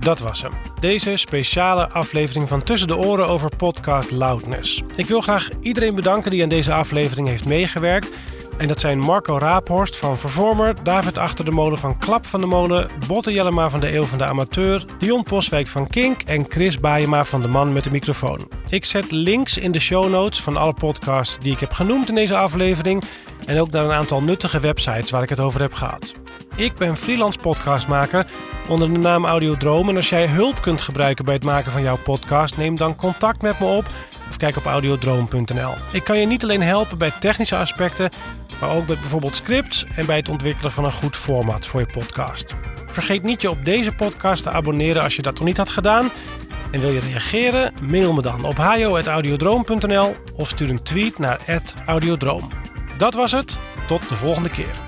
Dat 0.00 0.18
was 0.18 0.42
hem. 0.42 0.52
Deze 0.80 1.16
speciale 1.16 1.88
aflevering 1.88 2.48
van 2.48 2.62
Tussen 2.62 2.88
de 2.88 2.96
Oren 2.96 3.28
over 3.28 3.56
podcast 3.56 4.10
Loudness. 4.10 4.82
Ik 4.96 5.06
wil 5.06 5.20
graag 5.20 5.50
iedereen 5.60 5.94
bedanken 5.94 6.30
die 6.30 6.42
aan 6.42 6.48
deze 6.48 6.72
aflevering 6.72 7.28
heeft 7.28 7.44
meegewerkt. 7.44 8.10
En 8.58 8.68
dat 8.68 8.80
zijn 8.80 8.98
Marco 8.98 9.38
Raaphorst 9.38 9.96
van 9.96 10.18
Vervormer, 10.18 10.74
David 10.82 11.18
Achter 11.18 11.44
de 11.44 11.50
Molen 11.50 11.78
van 11.78 11.98
Klap 11.98 12.26
van 12.26 12.40
de 12.40 12.46
Molen, 12.46 12.88
Botte 13.06 13.32
Jellema 13.32 13.70
van 13.70 13.80
de 13.80 13.94
Eeuw 13.94 14.02
van 14.02 14.18
de 14.18 14.24
Amateur, 14.24 14.84
Dion 14.98 15.22
Poswijk 15.22 15.66
van 15.66 15.86
Kink 15.86 16.22
en 16.22 16.44
Chris 16.48 16.80
Baayema 16.80 17.24
van 17.24 17.40
De 17.40 17.48
Man 17.48 17.72
met 17.72 17.84
de 17.84 17.90
Microfoon. 17.90 18.48
Ik 18.68 18.84
zet 18.84 19.10
links 19.10 19.58
in 19.58 19.72
de 19.72 19.78
show 19.78 20.10
notes 20.10 20.40
van 20.40 20.56
alle 20.56 20.72
podcasts 20.72 21.38
die 21.38 21.52
ik 21.52 21.60
heb 21.60 21.72
genoemd 21.72 22.08
in 22.08 22.14
deze 22.14 22.36
aflevering 22.36 23.02
en 23.46 23.60
ook 23.60 23.70
naar 23.70 23.84
een 23.84 23.92
aantal 23.92 24.22
nuttige 24.22 24.60
websites 24.60 25.10
waar 25.10 25.22
ik 25.22 25.28
het 25.28 25.40
over 25.40 25.60
heb 25.60 25.72
gehad. 25.72 26.14
Ik 26.54 26.74
ben 26.74 26.96
freelance 26.96 27.38
podcastmaker 27.38 28.26
onder 28.68 28.92
de 28.92 28.98
naam 28.98 29.24
Audiodroom 29.26 29.88
en 29.88 29.96
als 29.96 30.08
jij 30.08 30.26
hulp 30.26 30.60
kunt 30.60 30.80
gebruiken 30.80 31.24
bij 31.24 31.34
het 31.34 31.44
maken 31.44 31.72
van 31.72 31.82
jouw 31.82 31.98
podcast, 32.04 32.56
neem 32.56 32.76
dan 32.76 32.96
contact 32.96 33.42
met 33.42 33.60
me 33.60 33.66
op 33.66 33.84
of 34.28 34.36
kijk 34.36 34.56
op 34.56 34.64
audiodroom.nl. 34.64 35.74
Ik 35.92 36.04
kan 36.04 36.18
je 36.18 36.26
niet 36.26 36.42
alleen 36.42 36.62
helpen 36.62 36.98
bij 36.98 37.12
technische 37.20 37.56
aspecten, 37.56 38.10
maar 38.60 38.70
ook 38.70 38.86
met 38.88 39.00
bijvoorbeeld 39.00 39.36
scripts 39.36 39.84
en 39.96 40.06
bij 40.06 40.16
het 40.16 40.28
ontwikkelen 40.28 40.72
van 40.72 40.84
een 40.84 40.92
goed 40.92 41.16
format 41.16 41.66
voor 41.66 41.80
je 41.80 41.86
podcast. 41.86 42.54
Vergeet 42.86 43.22
niet 43.22 43.42
je 43.42 43.50
op 43.50 43.64
deze 43.64 43.92
podcast 43.92 44.42
te 44.42 44.50
abonneren 44.50 45.02
als 45.02 45.16
je 45.16 45.22
dat 45.22 45.34
nog 45.34 45.44
niet 45.44 45.56
had 45.56 45.70
gedaan. 45.70 46.10
En 46.70 46.80
wil 46.80 46.90
je 46.90 47.00
reageren? 47.00 47.72
Mail 47.82 48.12
me 48.12 48.22
dan 48.22 48.44
op 48.44 48.56
hajo.audiodroom.nl 48.56 50.16
of 50.36 50.48
stuur 50.48 50.70
een 50.70 50.82
tweet 50.82 51.18
naar 51.18 51.62
@audiodroom. 51.86 52.48
Dat 52.98 53.14
was 53.14 53.32
het. 53.32 53.58
Tot 53.86 54.08
de 54.08 54.16
volgende 54.16 54.50
keer. 54.50 54.87